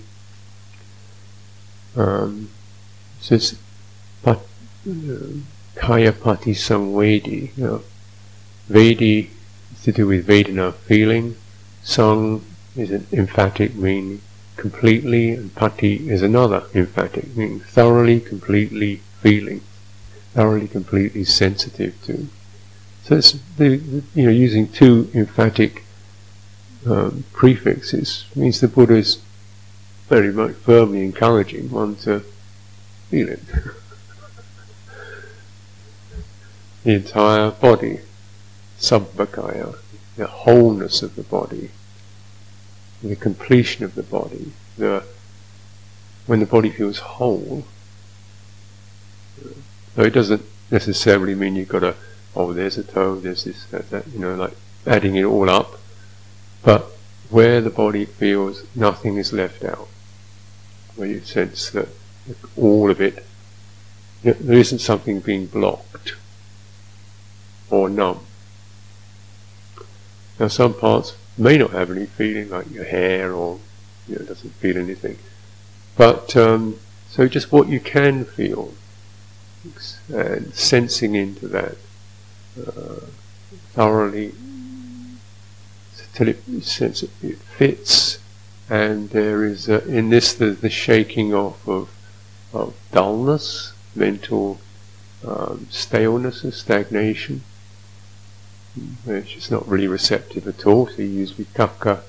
Um, 1.96 2.50
says 3.20 3.58
pat, 4.24 4.40
uh, 4.90 5.16
kaya 5.76 6.12
pati 6.12 6.54
samvedi. 6.54 7.56
You 7.58 7.64
know, 7.64 7.84
vedi 8.70 9.30
is 9.74 9.84
to 9.84 9.92
do 9.92 10.08
with 10.08 10.28
vedana 10.28 10.74
feeling. 10.74 11.36
Sang 11.84 12.44
is 12.76 12.92
an 12.92 13.06
emphatic 13.12 13.76
meaning 13.76 14.22
completely, 14.58 15.32
and 15.32 15.54
pati 15.56 16.10
is 16.10 16.22
another 16.22 16.64
emphatic 16.74 17.36
meaning 17.36 17.60
thoroughly, 17.60 18.20
completely 18.20 18.98
feeling, 19.22 19.62
thoroughly, 20.34 20.68
completely 20.68 21.24
sensitive 21.24 22.02
to. 22.04 22.28
So 23.04 23.18
it's 23.18 23.34
the, 23.58 23.78
the, 23.78 24.04
you 24.16 24.26
know 24.26 24.32
using 24.32 24.72
two 24.72 25.10
emphatic 25.14 25.84
um, 26.86 27.24
prefixes 27.34 28.26
means 28.36 28.60
the 28.60 28.68
Buddha 28.68 28.96
is 28.96 29.22
very 30.10 30.32
much 30.32 30.54
firmly 30.54 31.04
encouraging 31.04 31.70
one 31.72 31.96
to 31.98 32.24
feel 33.10 33.30
it. 33.30 33.42
the 36.84 36.94
entire 36.94 37.52
body, 37.52 38.00
sabbakaya, 38.80 39.78
the 40.18 40.28
wholeness 40.28 41.02
of 41.02 41.16
the 41.16 41.24
body, 41.24 41.72
the 43.04 43.16
completion 43.16 43.84
of 43.84 43.96
the 43.96 44.04
body, 44.04 44.54
the 44.78 45.04
when 46.26 46.40
the 46.40 46.46
body 46.46 46.70
feels 46.70 47.00
whole. 47.00 47.66
So 49.96 50.04
it 50.04 50.14
doesn't 50.14 50.42
necessarily 50.72 51.36
mean 51.36 51.56
you've 51.56 51.68
got 51.68 51.80
to, 51.80 51.96
oh, 52.36 52.54
there's 52.54 52.78
a 52.78 52.84
toe, 52.84 53.16
there's 53.16 53.44
this, 53.44 53.66
that, 53.66 53.90
that, 53.90 54.08
you 54.08 54.20
know, 54.20 54.36
like 54.36 54.54
adding 54.88 55.16
it 55.16 55.24
all 55.24 55.50
up. 55.50 55.80
But 56.64 56.86
where 57.30 57.60
the 57.60 57.70
body 57.70 58.06
feels 58.06 58.64
nothing 58.74 59.18
is 59.18 59.34
left 59.34 59.66
out, 59.66 59.90
where 60.96 61.10
you 61.10 61.20
sense 61.20 61.70
that 61.72 61.90
all 62.56 62.90
of 62.90 63.02
it, 63.02 63.26
there 64.24 64.58
isn't 64.58 64.80
something 64.80 65.20
being 65.20 65.48
blocked 65.48 66.16
or 67.70 67.90
numb. 67.90 68.22
Now 70.40 70.48
some 70.48 70.74
parts 70.74 71.16
may 71.38 71.58
not 71.58 71.72
have 71.72 71.92
any 71.92 72.06
feeling, 72.06 72.50
like 72.50 72.70
your 72.72 72.86
hair 72.86 73.34
or 73.34 73.60
you 74.08 74.18
know, 74.18 74.26
doesn't 74.26 74.54
feel 74.56 74.78
anything. 74.78 75.18
But 75.96 76.36
um, 76.36 76.80
so 77.10 77.28
just 77.28 77.52
what 77.52 77.68
you 77.68 77.80
can 77.80 78.26
feel 78.26 78.74
and 80.14 80.54
sensing 80.54 81.16
into 81.16 81.48
that 81.48 81.76
uh, 82.60 83.06
thoroughly 83.74 84.34
till 86.14 86.28
it, 86.28 86.64
sense 86.64 87.02
it, 87.02 87.10
it 87.24 87.38
fits 87.38 88.20
and 88.70 89.10
there 89.10 89.44
is 89.44 89.70
uh, 89.70 89.82
in 89.88 90.10
this 90.10 90.34
the, 90.34 90.48
the 90.48 90.70
shaking 90.70 91.34
off 91.34 91.68
of, 91.68 91.90
of 92.54 92.76
dullness, 92.92 93.74
mental 93.96 94.60
um, 95.26 95.68
staleness 95.70 96.44
and 96.44 96.54
stagnation, 96.54 97.44
which 99.06 99.36
is 99.36 99.52
not 99.52 99.68
really 99.68 99.88
receptive 99.88 100.48
at 100.48 100.66
all. 100.66 100.88
So 100.88 101.02
you 101.02 101.08
use 101.08 101.34
vitakka, 101.34 102.02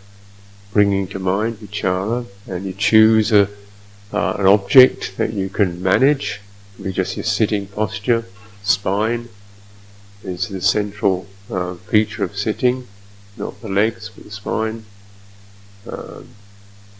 bringing 0.72 1.06
to 1.08 1.18
mind 1.18 1.56
vichara, 1.56 2.26
and 2.46 2.64
you 2.64 2.72
choose 2.72 3.32
a, 3.32 3.48
uh, 4.12 4.36
an 4.38 4.46
object 4.46 5.16
that 5.16 5.32
you 5.32 5.48
can 5.48 5.82
manage, 5.82 6.40
be 6.82 6.92
just 6.92 7.16
your 7.16 7.24
sitting 7.24 7.66
posture, 7.66 8.24
spine 8.62 9.28
is 10.22 10.48
the 10.48 10.60
central 10.60 11.26
uh, 11.50 11.74
feature 11.74 12.24
of 12.24 12.36
sitting, 12.36 12.88
not 13.36 13.60
the 13.60 13.68
legs 13.68 14.10
but 14.14 14.24
the 14.24 14.30
spine. 14.30 14.84
Um, 15.86 16.28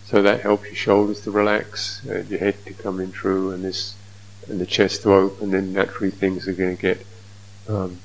so 0.05 0.21
that 0.21 0.43
helps 0.43 0.67
your 0.67 0.75
shoulders 0.75 1.23
to 1.23 1.31
relax, 1.31 2.05
and 2.05 2.29
your 2.29 2.41
head 2.41 2.65
to 2.67 2.75
come 2.75 3.01
in 3.01 3.13
through, 3.13 3.53
and 3.53 3.65
this, 3.65 3.97
and 4.47 4.61
the 4.61 4.67
chest 4.67 5.03
to 5.03 5.15
open. 5.15 5.51
Then 5.53 5.73
naturally 5.73 6.11
things 6.11 6.47
are 6.47 6.53
going 6.53 6.77
to 6.77 6.83
get 6.83 7.07
um, 7.67 8.01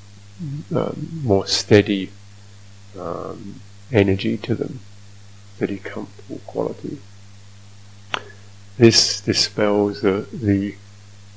more 1.24 1.46
steady 1.48 2.12
um, 2.98 3.62
energy 3.92 4.38
to 4.38 4.56
them, 4.56 4.80
steady, 5.56 5.78
comfortable 5.78 6.42
quality. 6.46 7.00
This 8.78 9.20
dispels 9.20 10.02
the, 10.02 10.28
the 10.32 10.76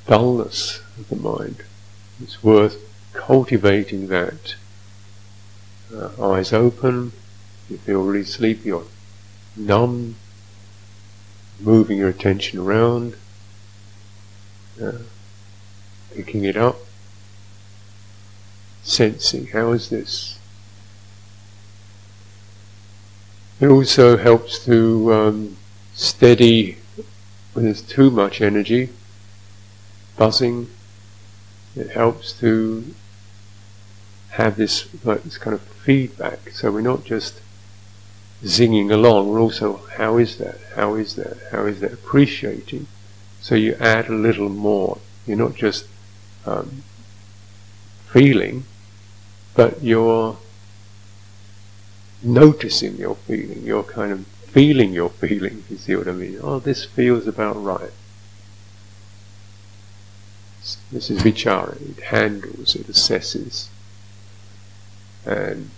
dullness 0.06 0.80
of 0.98 1.08
the 1.08 1.16
mind. 1.16 1.64
It's 2.22 2.42
worth 2.42 2.78
cultivating 3.12 4.06
that. 4.08 4.54
Uh, 5.94 6.32
eyes 6.32 6.52
open, 6.52 7.12
if 7.64 7.70
you 7.70 7.78
feel 7.78 8.02
really 8.02 8.24
sleepy 8.24 8.72
or 8.72 8.84
numb, 9.56 10.16
moving 11.60 11.98
your 11.98 12.08
attention 12.08 12.58
around, 12.58 13.16
uh, 14.82 14.98
picking 16.14 16.44
it 16.44 16.56
up, 16.56 16.76
sensing 18.82 19.46
how 19.48 19.72
is 19.72 19.90
this. 19.90 20.38
It 23.60 23.68
also 23.68 24.16
helps 24.16 24.64
to 24.64 25.12
um, 25.12 25.56
steady 25.94 26.78
when 27.52 27.66
there's 27.66 27.82
too 27.82 28.10
much 28.10 28.40
energy, 28.40 28.88
buzzing. 30.16 30.68
It 31.76 31.90
helps 31.90 32.32
to 32.40 32.94
have 34.30 34.56
this 34.56 34.88
like 35.04 35.22
this 35.22 35.38
kind 35.38 35.54
of 35.54 35.60
feedback. 35.60 36.50
So 36.50 36.72
we're 36.72 36.80
not 36.80 37.04
just 37.04 37.40
zinging 38.44 38.90
along, 38.92 39.28
we're 39.28 39.40
also, 39.40 39.82
how 39.96 40.18
is 40.18 40.38
that? 40.38 40.58
How 40.74 40.94
is 40.94 41.14
that? 41.14 41.36
How 41.50 41.66
is 41.66 41.80
that? 41.80 41.92
Appreciating. 41.92 42.86
So 43.40 43.54
you 43.54 43.74
add 43.80 44.08
a 44.08 44.14
little 44.14 44.48
more. 44.48 44.98
You're 45.26 45.36
not 45.36 45.54
just 45.54 45.86
um, 46.44 46.82
feeling, 48.10 48.64
but 49.54 49.82
you're 49.82 50.38
noticing 52.22 52.96
your 52.96 53.16
feeling, 53.16 53.62
you're 53.62 53.82
kind 53.82 54.12
of 54.12 54.26
feeling 54.26 54.92
your 54.92 55.10
feeling, 55.10 55.64
you 55.68 55.76
see 55.76 55.96
what 55.96 56.08
I 56.08 56.12
mean? 56.12 56.38
Oh, 56.42 56.58
this 56.58 56.84
feels 56.84 57.26
about 57.26 57.62
right. 57.62 57.90
This 60.92 61.10
is 61.10 61.22
vichara, 61.22 61.80
it 61.80 62.04
handles, 62.04 62.76
it 62.76 62.86
assesses. 62.86 63.68
And 65.24 65.70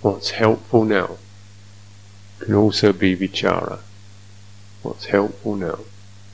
what's 0.00 0.30
helpful 0.30 0.84
now 0.84 1.18
can 2.38 2.54
also 2.54 2.92
be 2.92 3.16
vichara. 3.16 3.80
What's 4.82 5.06
helpful 5.06 5.56
now? 5.56 5.80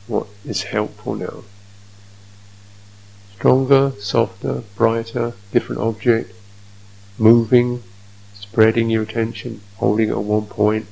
What 0.07 0.27
is 0.45 0.65
helpful 0.65 1.15
now? 1.15 1.45
Stronger, 3.35 3.93
softer, 3.99 4.63
brighter, 4.77 5.33
different 5.53 5.81
object, 5.81 6.33
moving, 7.19 7.83
spreading 8.35 8.91
your 8.91 9.03
attention, 9.03 9.61
holding 9.77 10.09
it 10.09 10.13
at 10.13 10.19
one 10.19 10.47
point. 10.47 10.87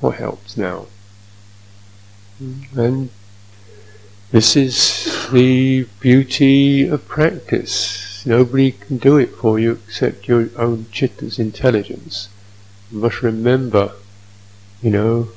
What 0.00 0.16
helps 0.16 0.56
now? 0.56 0.86
And 2.74 3.10
this 4.30 4.56
is 4.56 5.28
the 5.30 5.86
beauty 6.00 6.88
of 6.88 7.06
practice. 7.06 8.24
Nobody 8.24 8.72
can 8.72 8.98
do 8.98 9.16
it 9.18 9.34
for 9.34 9.58
you 9.58 9.72
except 9.72 10.28
your 10.28 10.48
own 10.56 10.86
chitta's 10.90 11.38
intelligence. 11.38 12.28
You 12.90 12.98
must 12.98 13.22
remember, 13.22 13.92
you 14.82 14.90
know, 14.90 15.28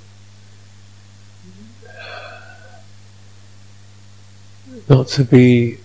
not 4.90 5.08
to 5.08 5.24
be, 5.24 5.78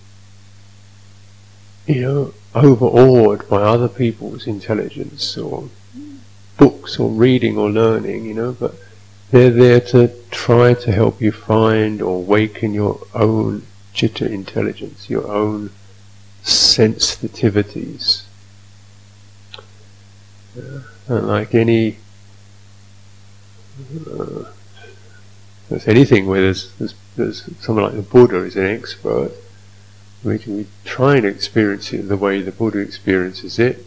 you 1.87 2.01
know, 2.01 2.33
overawed 2.55 3.47
by 3.47 3.61
other 3.61 3.87
people's 3.87 4.47
intelligence 4.47 5.37
or 5.37 5.69
books 6.57 6.99
or 6.99 7.09
reading 7.09 7.57
or 7.57 7.69
learning, 7.69 8.25
you 8.25 8.33
know, 8.33 8.51
but 8.53 8.75
they're 9.31 9.51
there 9.51 9.79
to 9.79 10.11
try 10.31 10.73
to 10.73 10.91
help 10.91 11.21
you 11.21 11.31
find 11.31 12.01
or 12.01 12.17
awaken 12.17 12.73
your 12.73 12.99
own 13.13 13.65
chitta 13.93 14.31
intelligence, 14.31 15.09
your 15.09 15.27
own 15.27 15.69
sensitivities. 16.43 18.23
Uh, 20.57 21.19
like 21.21 21.53
any, 21.53 21.97
uh, 24.11 24.45
there's 25.69 25.87
anything 25.87 26.25
where 26.25 26.41
there's, 26.41 26.73
there's, 26.75 26.95
there's 27.15 27.49
someone 27.59 27.85
like 27.85 27.95
the 27.95 28.01
Buddha 28.01 28.37
is 28.43 28.55
an 28.55 28.65
expert, 28.65 29.31
we, 30.23 30.37
we 30.47 30.67
try 30.85 31.17
and 31.17 31.25
experience 31.25 31.93
it 31.93 32.07
the 32.07 32.17
way 32.17 32.41
the 32.41 32.51
Buddha 32.51 32.79
experiences 32.79 33.59
it, 33.59 33.85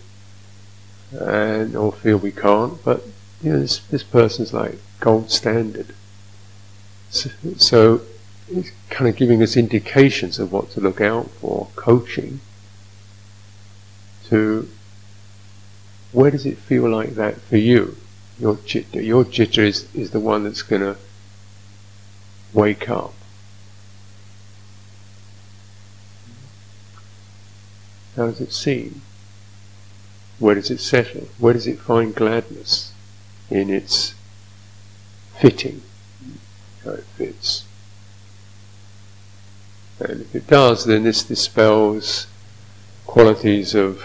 and 1.12 1.76
or 1.76 1.92
feel 1.92 2.16
we 2.16 2.32
can't, 2.32 2.82
but 2.84 3.04
you 3.42 3.52
know, 3.52 3.60
this, 3.60 3.78
this 3.78 4.02
person's 4.02 4.52
like 4.52 4.78
gold 5.00 5.30
standard. 5.30 5.94
So, 7.10 7.30
so 7.58 8.00
it's 8.48 8.70
kind 8.88 9.08
of 9.08 9.16
giving 9.16 9.42
us 9.42 9.56
indications 9.56 10.38
of 10.38 10.52
what 10.52 10.70
to 10.70 10.80
look 10.80 11.00
out 11.00 11.30
for, 11.30 11.68
coaching, 11.76 12.40
to 14.28 14.68
where 16.12 16.30
does 16.30 16.46
it 16.46 16.58
feel 16.58 16.88
like 16.88 17.14
that 17.14 17.40
for 17.40 17.56
you? 17.56 17.96
Your 18.38 18.56
jitter, 18.56 19.04
your 19.04 19.24
chitta 19.24 19.62
is, 19.62 19.88
is 19.94 20.10
the 20.10 20.20
one 20.20 20.44
that's 20.44 20.62
going 20.62 20.82
to 20.82 20.96
wake 22.52 22.88
up. 22.88 23.14
How 28.16 28.26
does 28.26 28.40
it 28.40 28.52
seem? 28.52 29.02
Where 30.38 30.54
does 30.54 30.70
it 30.70 30.80
settle? 30.80 31.28
Where 31.38 31.54
does 31.54 31.66
it 31.66 31.78
find 31.78 32.14
gladness 32.14 32.92
in 33.48 33.70
its 33.70 34.14
fitting? 35.38 35.82
How 36.84 36.92
it 36.92 37.04
fits. 37.16 37.64
And 40.00 40.22
if 40.22 40.34
it 40.34 40.46
does, 40.46 40.84
then 40.84 41.04
this 41.04 41.22
dispels 41.22 42.26
qualities 43.06 43.74
of 43.74 44.02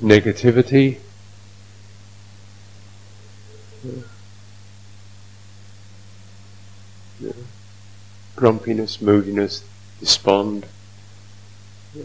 negativity. 0.00 0.98
Yeah. 7.20 7.32
Grumpiness, 8.36 9.00
moodiness, 9.00 9.64
despond. 10.00 10.66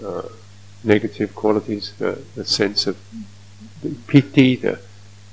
Uh, 0.06 0.24
negative 0.84 1.36
qualities, 1.36 1.94
the, 2.00 2.22
the 2.36 2.46
sense 2.46 2.88
of 2.88 2.98
piti, 3.12 3.26
the 3.82 3.96
piti, 4.08 4.56
the 4.56 4.80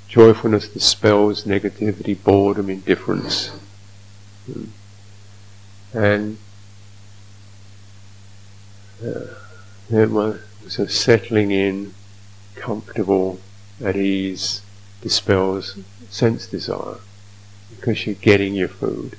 joyfulness 0.09 0.69
dispels 0.69 1.45
negativity, 1.45 2.23
boredom, 2.23 2.71
indifference. 2.71 3.53
And 5.93 6.39
uh, 9.05 10.35
so 10.69 10.87
settling 10.87 11.51
in, 11.51 11.95
comfortable, 12.55 13.41
at 13.85 13.97
ease, 13.97 14.63
dispels 15.03 15.79
sense 16.09 16.47
desire 16.47 16.97
because 17.71 18.07
you're 18.07 18.15
getting 18.15 18.55
your 18.55 18.69
food, 18.69 19.17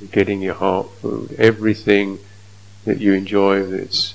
you're 0.00 0.10
getting 0.10 0.42
your 0.42 0.54
heart 0.54 0.90
food, 1.00 1.34
everything 1.38 2.18
that 2.84 3.00
you 3.00 3.12
enjoy 3.12 3.64
that's 3.64 4.14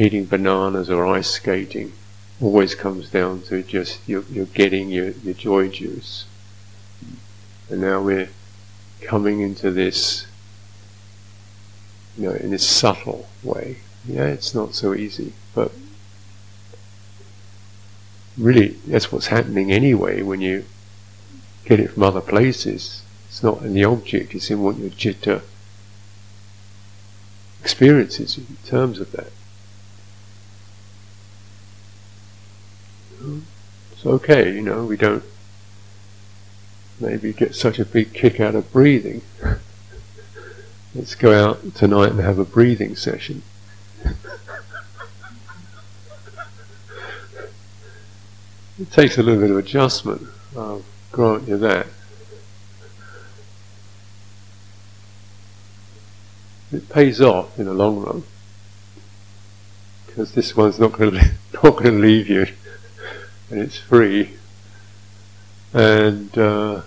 eating 0.00 0.24
bananas 0.24 0.88
or 0.88 1.06
ice 1.06 1.30
skating 1.30 1.92
always 2.40 2.74
comes 2.74 3.10
down 3.10 3.42
to 3.42 3.62
just 3.62 4.00
you're, 4.08 4.24
you're 4.30 4.46
getting 4.46 4.88
your, 4.88 5.10
your 5.10 5.34
joy 5.34 5.68
juice. 5.68 6.24
And 7.68 7.82
now 7.82 8.00
we're 8.00 8.30
coming 9.02 9.40
into 9.40 9.70
this, 9.70 10.26
you 12.16 12.28
know, 12.28 12.34
in 12.34 12.50
this 12.50 12.66
subtle 12.66 13.28
way. 13.42 13.78
Yeah, 14.06 14.24
it's 14.24 14.54
not 14.54 14.74
so 14.74 14.94
easy, 14.94 15.34
but 15.54 15.70
really 18.38 18.78
that's 18.86 19.12
what's 19.12 19.26
happening 19.26 19.70
anyway 19.70 20.22
when 20.22 20.40
you 20.40 20.64
get 21.66 21.78
it 21.78 21.90
from 21.90 22.04
other 22.04 22.22
places. 22.22 23.02
It's 23.28 23.42
not 23.42 23.60
in 23.62 23.74
the 23.74 23.84
object, 23.84 24.34
it's 24.34 24.50
in 24.50 24.62
what 24.62 24.78
your 24.78 24.90
chitta 24.90 25.42
experiences 27.60 28.38
in 28.38 28.46
terms 28.64 28.98
of 28.98 29.12
that. 29.12 29.30
It's 33.20 34.06
okay, 34.06 34.54
you 34.54 34.62
know, 34.62 34.84
we 34.84 34.96
don't 34.96 35.22
maybe 36.98 37.32
get 37.32 37.54
such 37.54 37.78
a 37.78 37.84
big 37.84 38.12
kick 38.12 38.40
out 38.40 38.54
of 38.54 38.72
breathing. 38.72 39.22
Let's 40.94 41.14
go 41.14 41.32
out 41.32 41.74
tonight 41.74 42.12
and 42.12 42.20
have 42.20 42.38
a 42.38 42.44
breathing 42.44 42.96
session. 42.96 43.42
it 48.78 48.90
takes 48.90 49.18
a 49.18 49.22
little 49.22 49.40
bit 49.40 49.50
of 49.50 49.58
adjustment, 49.58 50.26
I'll 50.56 50.82
grant 51.12 51.46
you 51.46 51.58
that. 51.58 51.86
It 56.72 56.88
pays 56.88 57.20
off 57.20 57.58
in 57.58 57.66
the 57.66 57.74
long 57.74 58.02
run 58.02 58.22
because 60.06 60.32
this 60.32 60.56
one's 60.56 60.78
not 60.78 60.92
going 60.92 61.12
to 61.14 61.30
not 61.52 61.76
going 61.76 61.84
to 61.84 61.98
leave 61.98 62.28
you 62.28 62.46
and 63.50 63.60
it's 63.60 63.78
free. 63.78 64.36
And 65.72 66.36
uh, 66.38 66.82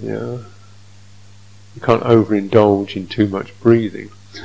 yeah, 0.00 0.38
you 1.74 1.80
can't 1.82 2.02
overindulge 2.02 2.96
in 2.96 3.06
too 3.06 3.26
much 3.26 3.58
breathing. 3.60 4.10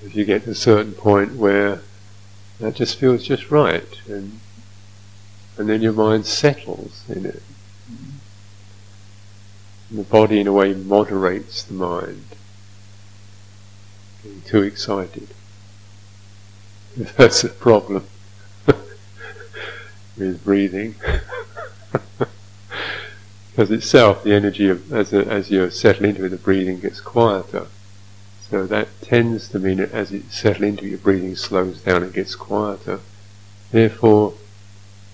Because 0.00 0.14
you 0.14 0.24
get 0.24 0.44
to 0.44 0.50
a 0.50 0.54
certain 0.54 0.92
point 0.92 1.34
where 1.34 1.80
that 2.60 2.76
just 2.76 2.98
feels 2.98 3.24
just 3.24 3.50
right, 3.50 4.00
and 4.06 4.38
and 5.56 5.68
then 5.68 5.82
your 5.82 5.92
mind 5.92 6.24
settles 6.24 7.02
in 7.08 7.26
it. 7.26 7.42
And 9.90 9.98
the 9.98 10.04
body, 10.04 10.40
in 10.40 10.46
a 10.46 10.52
way, 10.52 10.72
moderates 10.72 11.64
the 11.64 11.74
mind. 11.74 12.24
Getting 14.22 14.42
too 14.42 14.62
excited. 14.62 15.28
That's 17.16 17.44
a 17.44 17.48
problem 17.48 18.04
with 20.16 20.42
breathing. 20.42 20.96
because 23.50 23.70
itself, 23.70 24.24
the 24.24 24.34
energy 24.34 24.68
of 24.68 24.92
as, 24.92 25.12
a, 25.12 25.24
as 25.26 25.48
you 25.48 25.70
settle 25.70 26.06
into 26.06 26.24
it, 26.24 26.30
the 26.30 26.36
breathing 26.36 26.80
gets 26.80 27.00
quieter. 27.00 27.68
So 28.50 28.66
that 28.66 28.88
tends 29.00 29.48
to 29.50 29.60
mean 29.60 29.76
that 29.76 29.92
as 29.92 30.10
it 30.10 30.32
settles 30.32 30.64
into 30.64 30.86
it, 30.86 30.88
your 30.88 30.98
breathing 30.98 31.36
slows 31.36 31.80
down 31.82 32.02
and 32.02 32.12
gets 32.12 32.34
quieter. 32.34 32.98
Therefore, 33.70 34.34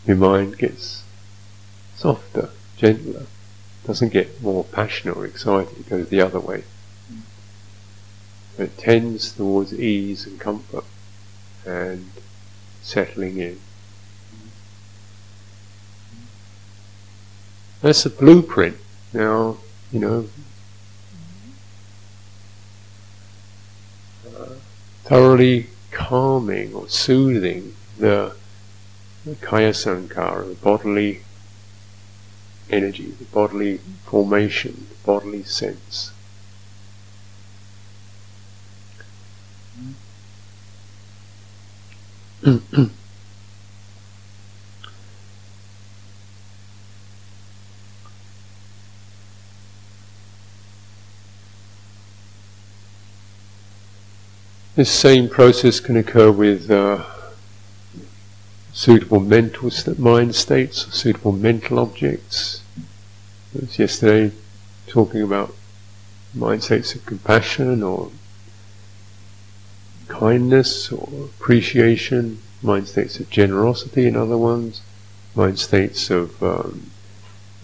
your 0.07 0.17
mind 0.17 0.57
gets 0.57 1.03
softer, 1.97 2.49
gentler. 2.79 3.27
Doesn't 3.87 4.15
get 4.15 4.41
more 4.41 4.65
passionate 4.65 5.19
or 5.19 5.27
excited, 5.27 5.81
it 5.81 5.91
goes 5.91 6.09
the 6.09 6.23
other 6.23 6.41
way. 6.41 6.65
It 8.57 8.79
tends 8.79 9.33
towards 9.33 9.75
ease 9.79 10.27
and 10.27 10.41
comfort 10.41 10.85
and 11.67 12.11
settling 12.83 13.39
in. 13.39 13.61
That's 17.83 18.05
the 18.05 18.11
blueprint. 18.11 18.79
Now, 19.13 19.59
you 19.93 20.01
know, 20.01 20.29
uh, 24.35 24.55
thoroughly 25.05 25.69
calming 25.91 26.73
or 26.73 26.89
soothing 26.89 27.77
the, 27.99 28.35
the 29.27 29.35
kaya 29.37 29.73
sankhara, 29.73 30.49
the 30.49 30.55
bodily 30.55 31.21
energy, 32.71 33.11
the 33.11 33.25
bodily 33.27 33.79
formation, 34.05 34.87
the 34.89 34.97
bodily 35.05 35.43
sense. 35.43 36.14
This 54.77 54.91
same 54.91 55.29
process 55.29 55.79
can 55.79 55.97
occur 55.97 56.33
with 56.33 56.69
uh, 56.69 57.05
suitable 58.73 59.21
mental 59.21 59.71
st- 59.71 60.01
mind 60.01 60.35
states, 60.35 60.93
suitable 60.93 61.31
mental 61.31 61.79
objects. 61.79 62.61
As 63.57 63.79
yesterday, 63.79 64.35
talking 64.89 65.23
about 65.23 65.55
mind 66.35 66.65
states 66.65 66.93
of 66.97 67.07
compassion 67.07 67.85
or 67.85 68.11
kindness 70.09 70.93
or 70.93 71.09
appreciation, 71.25 72.41
mind 72.63 72.89
states 72.89 73.19
of 73.21 73.31
generosity 73.31 74.07
in 74.07 74.17
other 74.17 74.39
ones, 74.39 74.83
mind 75.35 75.59
states 75.59 76.11
of 76.11 76.43
um, 76.43 76.91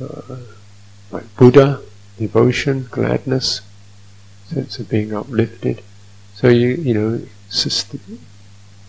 uh, 0.01 0.37
like 1.11 1.37
Buddha, 1.37 1.81
devotion, 2.19 2.87
gladness, 2.91 3.61
sense 4.47 4.79
of 4.79 4.89
being 4.89 5.15
uplifted. 5.15 5.83
So 6.35 6.49
you 6.49 6.69
you 6.69 6.95
know, 6.95 7.23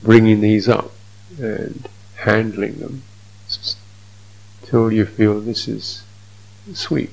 bringing 0.04 0.42
these 0.42 0.68
up 0.68 0.92
and 1.40 1.88
handling 2.16 2.80
them 2.80 3.04
till 4.64 4.92
you 4.92 5.06
feel 5.06 5.40
this 5.40 5.68
is 5.68 6.04
sweet. 6.74 7.12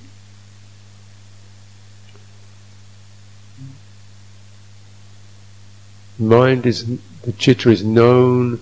Mind 6.18 6.66
is 6.66 6.86
the 7.22 7.32
chitta 7.32 7.70
is 7.70 7.84
known 7.84 8.60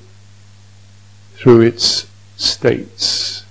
through 1.34 1.62
its 1.62 2.06
states, 2.36 3.44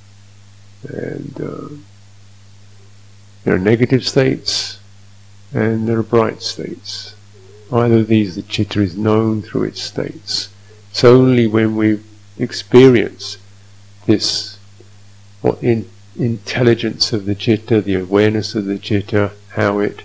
and 0.88 1.42
uh, 1.42 1.76
there 3.44 3.56
are 3.56 3.60
negative 3.60 4.06
states 4.06 4.80
and 5.56 5.88
there 5.88 6.00
are 6.00 6.04
bright 6.04 6.42
states. 6.42 7.16
Either 7.72 8.00
of 8.00 8.08
these, 8.08 8.36
the 8.36 8.42
chitta 8.42 8.82
is 8.82 8.98
known 8.98 9.42
through 9.42 9.64
its 9.64 9.82
states. 9.82 10.50
It's 10.92 11.04
only 11.04 11.48
when 11.48 11.76
we 11.76 12.02
experience 12.38 13.38
this 14.06 14.60
what 15.42 15.64
in, 15.64 15.90
intelligence 16.18 17.14
of 17.14 17.26
the 17.26 17.36
chitta, 17.36 17.82
the 17.82 17.96
awareness 17.96 18.54
of 18.54 18.66
the 18.66 18.78
chitta, 18.78 19.32
how 19.52 19.80
it 19.80 20.02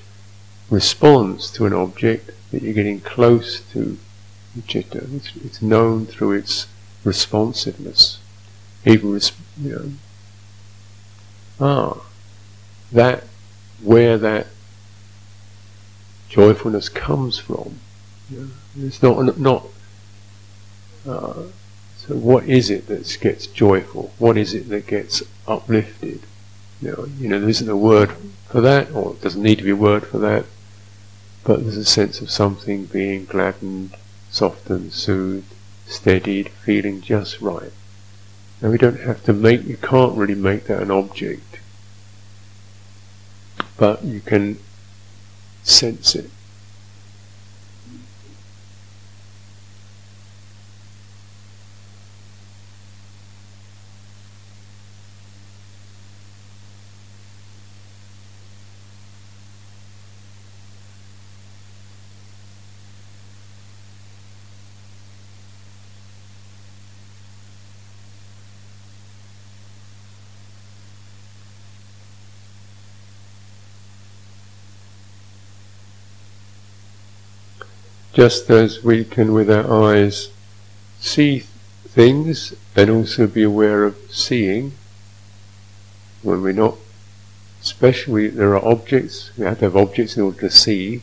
responds 0.70 1.50
to 1.52 1.66
an 1.66 1.72
object, 1.72 2.30
that 2.50 2.62
you're 2.62 2.74
getting 2.74 3.00
close 3.00 3.60
to 3.72 3.98
the 4.54 4.62
chitta. 4.62 5.06
It's, 5.14 5.36
it's 5.36 5.62
known 5.62 6.06
through 6.06 6.32
its 6.32 6.66
responsiveness. 7.04 8.18
Even, 8.84 9.12
res- 9.12 9.32
you 9.60 9.70
know, 9.70 9.92
ah, 11.60 12.06
that, 12.92 13.24
where 13.82 14.18
that 14.18 14.46
joyfulness 16.30 16.88
comes 16.88 17.38
from. 17.38 17.80
it's 18.78 19.02
not 19.02 19.38
not. 19.38 19.66
Uh, 21.06 21.42
so 21.96 22.14
what 22.14 22.44
is 22.44 22.70
it 22.70 22.86
that 22.86 23.18
gets 23.20 23.46
joyful? 23.46 24.12
What 24.18 24.38
is 24.38 24.54
it 24.54 24.68
that 24.68 24.86
gets 24.86 25.22
uplifted? 25.46 26.20
You 26.80 26.92
know, 26.92 27.08
you 27.18 27.28
know, 27.28 27.40
there 27.40 27.48
isn't 27.48 27.68
a 27.68 27.76
word 27.76 28.12
for 28.48 28.60
that, 28.62 28.92
or 28.92 29.12
it 29.12 29.20
doesn't 29.20 29.42
need 29.42 29.58
to 29.58 29.64
be 29.64 29.70
a 29.70 29.76
word 29.76 30.06
for 30.06 30.18
that. 30.18 30.46
But 31.44 31.62
there's 31.62 31.76
a 31.76 31.84
sense 31.84 32.20
of 32.20 32.30
something 32.30 32.86
being 32.86 33.24
gladdened, 33.24 33.96
softened, 34.30 34.92
soothed, 34.92 35.54
steadied, 35.86 36.50
feeling 36.50 37.00
just 37.00 37.40
right. 37.40 37.72
Now 38.60 38.70
we 38.70 38.78
don't 38.78 39.00
have 39.00 39.24
to 39.24 39.32
make, 39.32 39.64
you 39.64 39.76
can't 39.76 40.16
really 40.16 40.34
make 40.34 40.64
that 40.64 40.82
an 40.82 40.90
object. 40.90 41.58
But 43.76 44.04
you 44.04 44.20
can 44.20 44.58
sense 45.62 46.14
it. 46.14 46.30
Just 78.12 78.50
as 78.50 78.82
we 78.82 79.04
can 79.04 79.32
with 79.32 79.50
our 79.50 79.84
eyes 79.84 80.30
see 80.98 81.40
things 81.40 82.54
and 82.76 82.90
also 82.90 83.26
be 83.26 83.42
aware 83.42 83.84
of 83.84 83.96
seeing. 84.10 84.72
When 86.22 86.42
we're 86.42 86.52
not 86.52 86.76
especially 87.62 88.28
there 88.28 88.56
are 88.56 88.64
objects 88.64 89.30
we 89.36 89.44
have 89.44 89.58
to 89.58 89.66
have 89.66 89.76
objects 89.76 90.16
in 90.16 90.22
order 90.22 90.40
to 90.40 90.50
see. 90.50 91.02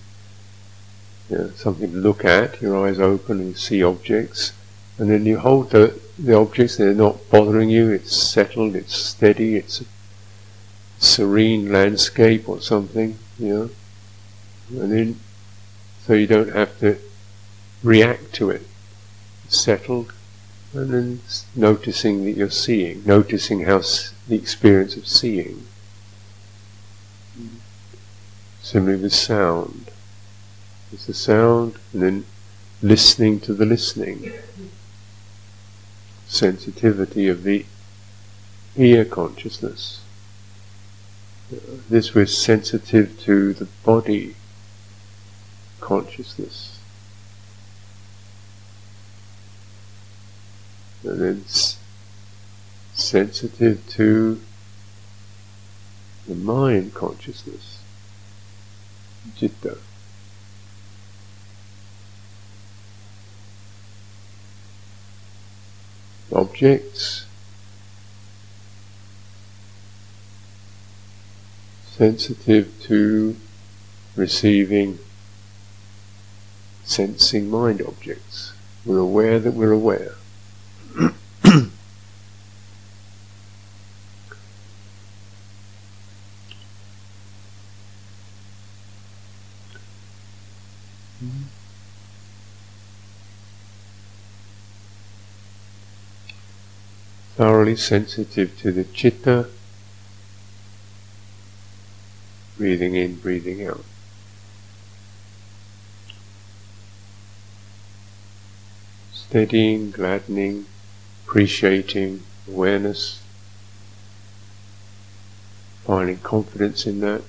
You 1.30 1.38
know, 1.38 1.50
something 1.52 1.92
to 1.92 1.98
look 1.98 2.24
at 2.24 2.62
your 2.62 2.88
eyes 2.88 3.00
open 3.00 3.40
and 3.40 3.50
you 3.50 3.56
see 3.56 3.84
objects. 3.84 4.54
And 4.98 5.10
then 5.10 5.26
you 5.26 5.40
hold 5.40 5.72
the, 5.72 6.00
the 6.18 6.36
objects 6.36 6.78
they're 6.78 6.94
not 6.94 7.30
bothering 7.30 7.70
you 7.70 7.90
it's 7.90 8.16
settled 8.16 8.76
it's 8.76 8.96
steady 8.96 9.56
it's 9.56 9.82
a 9.82 9.86
serene 11.00 11.72
landscape 11.72 12.50
or 12.50 12.60
something 12.62 13.18
you 13.40 13.54
know. 13.54 14.82
And 14.82 14.92
then 14.92 15.20
so 16.08 16.14
you 16.14 16.26
don't 16.26 16.54
have 16.54 16.80
to 16.80 16.98
react 17.84 18.32
to 18.32 18.50
it. 18.50 18.66
Settled, 19.50 20.14
and 20.74 20.94
then 20.94 21.20
noticing 21.54 22.24
that 22.24 22.38
you're 22.38 22.50
seeing, 22.50 23.04
noticing 23.06 23.66
how 23.66 23.82
the 24.30 24.36
experience 24.36 24.96
of 24.96 25.06
seeing. 25.06 25.68
Similarly 28.62 29.04
with 29.04 29.14
sound. 29.14 29.92
There's 30.90 31.08
the 31.08 31.14
sound, 31.14 31.76
and 31.92 32.02
then 32.02 32.26
listening 32.82 33.42
to 33.42 33.54
the 33.54 33.66
listening. 33.66 34.32
Sensitivity 36.26 37.28
of 37.28 37.44
the 37.44 37.66
ear 38.78 39.04
consciousness. 39.04 40.02
This 41.90 42.14
was 42.14 42.38
sensitive 42.38 43.20
to 43.22 43.54
the 43.54 43.68
body 43.84 44.36
consciousness. 45.80 46.80
And 51.04 51.22
it's 51.22 51.78
sensitive 52.94 53.88
to 53.90 54.42
the 56.28 56.36
mind 56.36 56.94
consciousness, 56.94 57.82
citta. 59.38 59.78
Objects, 66.34 67.26
sensitive 71.86 72.74
to 72.82 73.38
receiving 74.16 75.00
sensing 76.88 77.50
mind 77.50 77.82
objects. 77.82 78.54
We're 78.86 79.00
aware 79.00 79.40
that 79.40 79.54
we're 79.54 79.74
aware. 79.74 80.16
thoroughly 97.36 97.76
sensitive 97.76 98.58
to 98.58 98.72
the 98.72 98.84
chitta 98.84 99.48
breathing 102.58 102.96
in, 102.96 103.14
breathing 103.16 103.64
out. 103.64 103.84
Steadying, 109.26 109.92
gladdening, 109.92 110.66
appreciating, 111.26 112.24
awareness, 112.48 113.22
finding 115.84 116.18
confidence 116.20 116.86
in 116.86 117.02
that. 117.02 117.22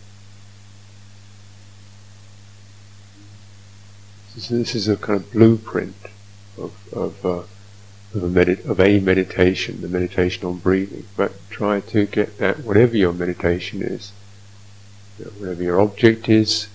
This 4.35 4.77
is 4.77 4.87
a 4.87 4.97
kind 4.97 5.21
of 5.21 5.33
blueprint 5.33 5.97
of, 6.57 6.73
of, 6.93 7.25
uh, 7.25 7.29
of, 7.29 7.49
a 8.15 8.29
medit- 8.29 8.65
of 8.65 8.79
a 8.79 9.01
meditation, 9.01 9.81
the 9.81 9.89
meditation 9.89 10.47
on 10.47 10.59
breathing. 10.59 11.07
But 11.17 11.33
try 11.51 11.81
to 11.81 12.07
get 12.07 12.39
that, 12.39 12.61
whatever 12.61 12.97
your 12.97 13.13
meditation 13.13 13.83
is, 13.83 14.13
you 15.19 15.25
know, 15.25 15.31
whatever 15.33 15.63
your 15.63 15.81
object 15.81 16.29
is, 16.29 16.69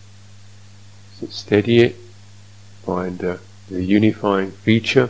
steady 1.30 1.80
it, 1.80 1.95
find 2.84 3.23
uh, 3.23 3.38
the 3.69 3.84
unifying 3.84 4.52
feature 4.52 5.10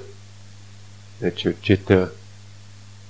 that 1.19 1.43
your 1.43 1.53
citta 1.53 2.11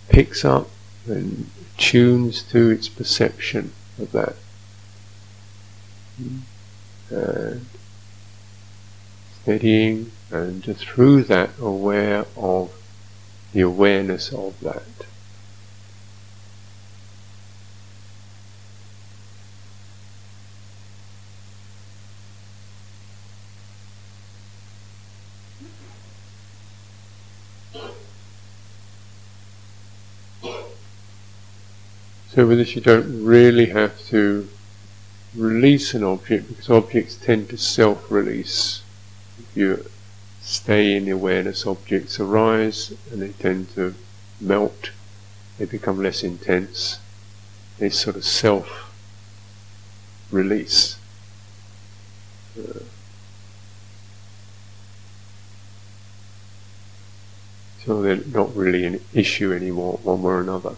picks 0.10 0.46
up 0.46 0.70
and 1.08 1.50
tunes 1.78 2.44
to 2.44 2.70
its 2.70 2.88
perception 2.88 3.72
of 4.00 4.12
that. 4.12 4.36
And 7.10 7.66
steadying 9.42 10.12
and 10.32 10.64
through 10.78 11.24
that 11.24 11.50
aware 11.60 12.26
of 12.38 12.72
the 13.52 13.62
awareness 13.62 14.32
of 14.32 14.60
that. 14.62 14.84
So 32.34 32.48
with 32.48 32.58
this 32.58 32.76
you 32.76 32.82
don't 32.82 33.24
really 33.24 33.68
have 33.68 34.04
to 34.08 34.50
release 35.36 35.94
an 35.94 36.04
object 36.04 36.48
because 36.48 36.68
objects 36.68 37.16
tend 37.16 37.50
to 37.50 37.58
self-release. 37.58 38.82
If 39.38 39.56
you 39.56 39.86
stay 40.42 40.96
in 40.96 41.06
the 41.06 41.12
awareness, 41.12 41.68
objects 41.68 42.20
arise 42.20 42.92
and 43.12 43.22
they 43.22 43.34
tend 43.34 43.76
to 43.76 43.94
melt, 44.42 44.90
they 45.60 45.66
become 45.66 46.02
less 46.02 46.24
intense, 46.24 46.98
they 47.78 47.90
sort 47.90 48.16
of 48.16 48.26
self-release. 48.26 50.98
Uh, 52.58 52.80
so 57.86 58.02
they're 58.02 58.16
not 58.16 58.56
really 58.56 58.86
an 58.86 59.00
issue 59.14 59.54
anymore, 59.54 60.00
one 60.04 60.22
way 60.22 60.32
or 60.34 60.42
another. 60.42 60.76